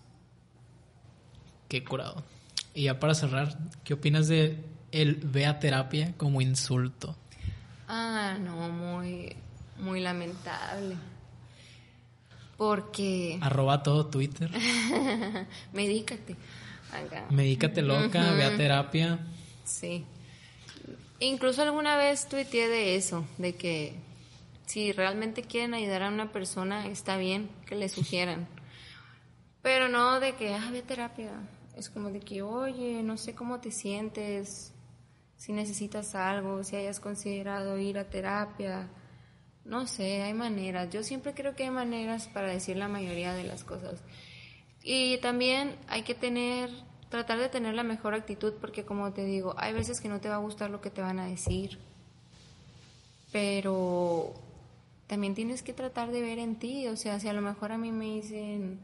[1.68, 2.22] Qué curado.
[2.74, 7.16] Y ya para cerrar, ¿qué opinas de el vea terapia como insulto?
[7.88, 9.34] Ah, no, muy,
[9.78, 10.94] muy lamentable.
[12.60, 13.38] Porque...
[13.40, 14.50] Arroba todo Twitter.
[15.72, 16.36] Medícate.
[17.30, 19.18] Medícate loca, ve a terapia.
[19.64, 20.04] Sí.
[21.20, 23.94] Incluso alguna vez tuiteé de eso, de que
[24.66, 28.46] si realmente quieren ayudar a una persona, está bien que le sugieran.
[29.62, 31.32] Pero no de que, ah, ve a terapia.
[31.78, 34.74] Es como de que, oye, no sé cómo te sientes,
[35.38, 38.86] si necesitas algo, si hayas considerado ir a terapia
[39.64, 40.90] no sé, hay maneras.
[40.90, 44.02] Yo siempre creo que hay maneras para decir la mayoría de las cosas.
[44.82, 46.70] Y también hay que tener,
[47.08, 50.28] tratar de tener la mejor actitud porque como te digo, hay veces que no te
[50.28, 51.78] va a gustar lo que te van a decir.
[53.32, 54.34] Pero
[55.06, 57.78] también tienes que tratar de ver en ti, o sea, si a lo mejor a
[57.78, 58.80] mí me dicen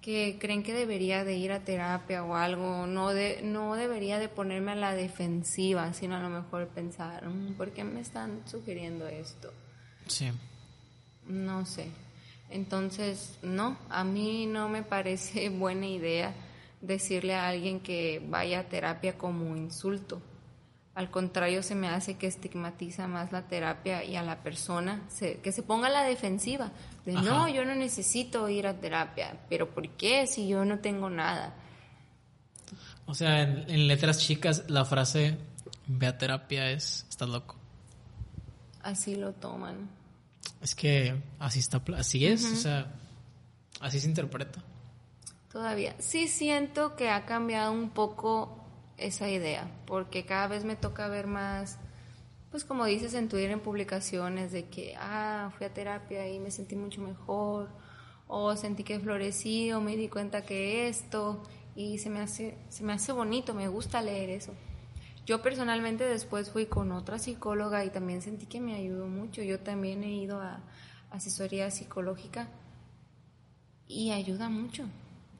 [0.00, 4.28] que creen que debería de ir a terapia o algo, no de, no debería de
[4.28, 9.08] ponerme a la defensiva, sino a lo mejor pensar, mm, ¿por qué me están sugiriendo
[9.08, 9.52] esto?
[10.08, 10.30] Sí.
[11.26, 11.88] No sé.
[12.50, 16.34] Entonces, no, a mí no me parece buena idea
[16.80, 20.22] decirle a alguien que vaya a terapia como insulto.
[20.94, 25.52] Al contrario, se me hace que estigmatiza más la terapia y a la persona que
[25.52, 26.72] se ponga a la defensiva.
[27.04, 29.38] De no, yo no necesito ir a terapia.
[29.48, 31.54] Pero ¿por qué si yo no tengo nada?
[33.06, 35.38] O sea, en, letras chicas, la frase
[35.86, 37.57] ve a terapia es, estás loco.
[38.82, 39.88] Así lo toman.
[40.60, 42.94] Es que así está, así es, o sea,
[43.80, 44.62] así se interpreta.
[45.52, 45.94] Todavía.
[45.98, 48.64] Sí siento que ha cambiado un poco
[48.96, 51.78] esa idea, porque cada vez me toca ver más,
[52.50, 56.50] pues como dices en Twitter, en publicaciones de que, ah, fui a terapia y me
[56.50, 57.68] sentí mucho mejor,
[58.26, 61.42] o sentí que florecí, o me di cuenta que esto,
[61.74, 64.52] y se me hace, se me hace bonito, me gusta leer eso.
[65.28, 69.42] Yo personalmente después fui con otra psicóloga y también sentí que me ayudó mucho.
[69.42, 70.62] Yo también he ido a
[71.10, 72.48] asesoría psicológica
[73.86, 74.86] y ayuda mucho,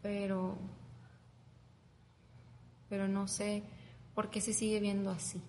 [0.03, 0.59] pero
[2.91, 3.63] pero no sé
[4.15, 5.41] por qué se sigue viendo así.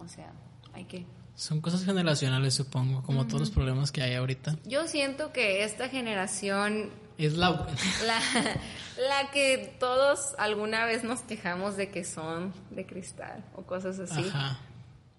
[0.00, 0.32] O sea,
[0.72, 4.58] hay que son cosas generacionales, supongo, como todos los problemas que hay ahorita.
[4.64, 7.66] Yo siento que esta generación es la...
[8.06, 8.20] la...
[8.96, 14.24] la que todos alguna vez nos quejamos de que son de cristal o cosas así.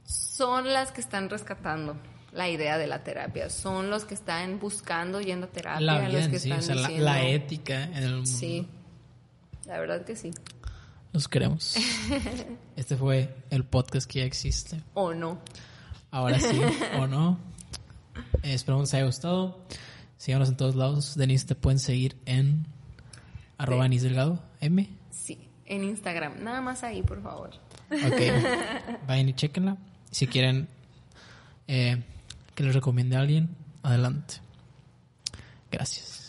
[0.03, 1.97] Son las que están rescatando
[2.31, 3.49] la idea de la terapia.
[3.49, 5.85] Son los que están buscando yendo a terapia.
[5.85, 8.29] La los que están la, la, ética en el mundo.
[8.29, 8.67] Sí,
[9.65, 10.31] la verdad que sí.
[11.13, 11.75] Los queremos.
[12.75, 14.81] este fue el podcast que ya existe.
[14.93, 15.39] O no.
[16.11, 16.61] Ahora sí,
[16.99, 17.39] o no.
[18.43, 19.65] Eh, esperamos les haya gustado.
[20.17, 21.15] Síganos en todos lados.
[21.15, 22.67] Denise, te pueden seguir en
[23.57, 23.99] arroba Sí.
[23.99, 24.89] Delgado, M.
[25.11, 26.43] Sí, en Instagram.
[26.43, 27.51] Nada más ahí, por favor.
[27.91, 28.21] Ok.
[29.07, 29.77] Vayan y chequenla.
[30.11, 30.67] Si quieren
[31.67, 32.03] eh,
[32.53, 33.49] que les recomiende a alguien,
[33.83, 34.35] adelante.
[35.71, 36.24] Gracias.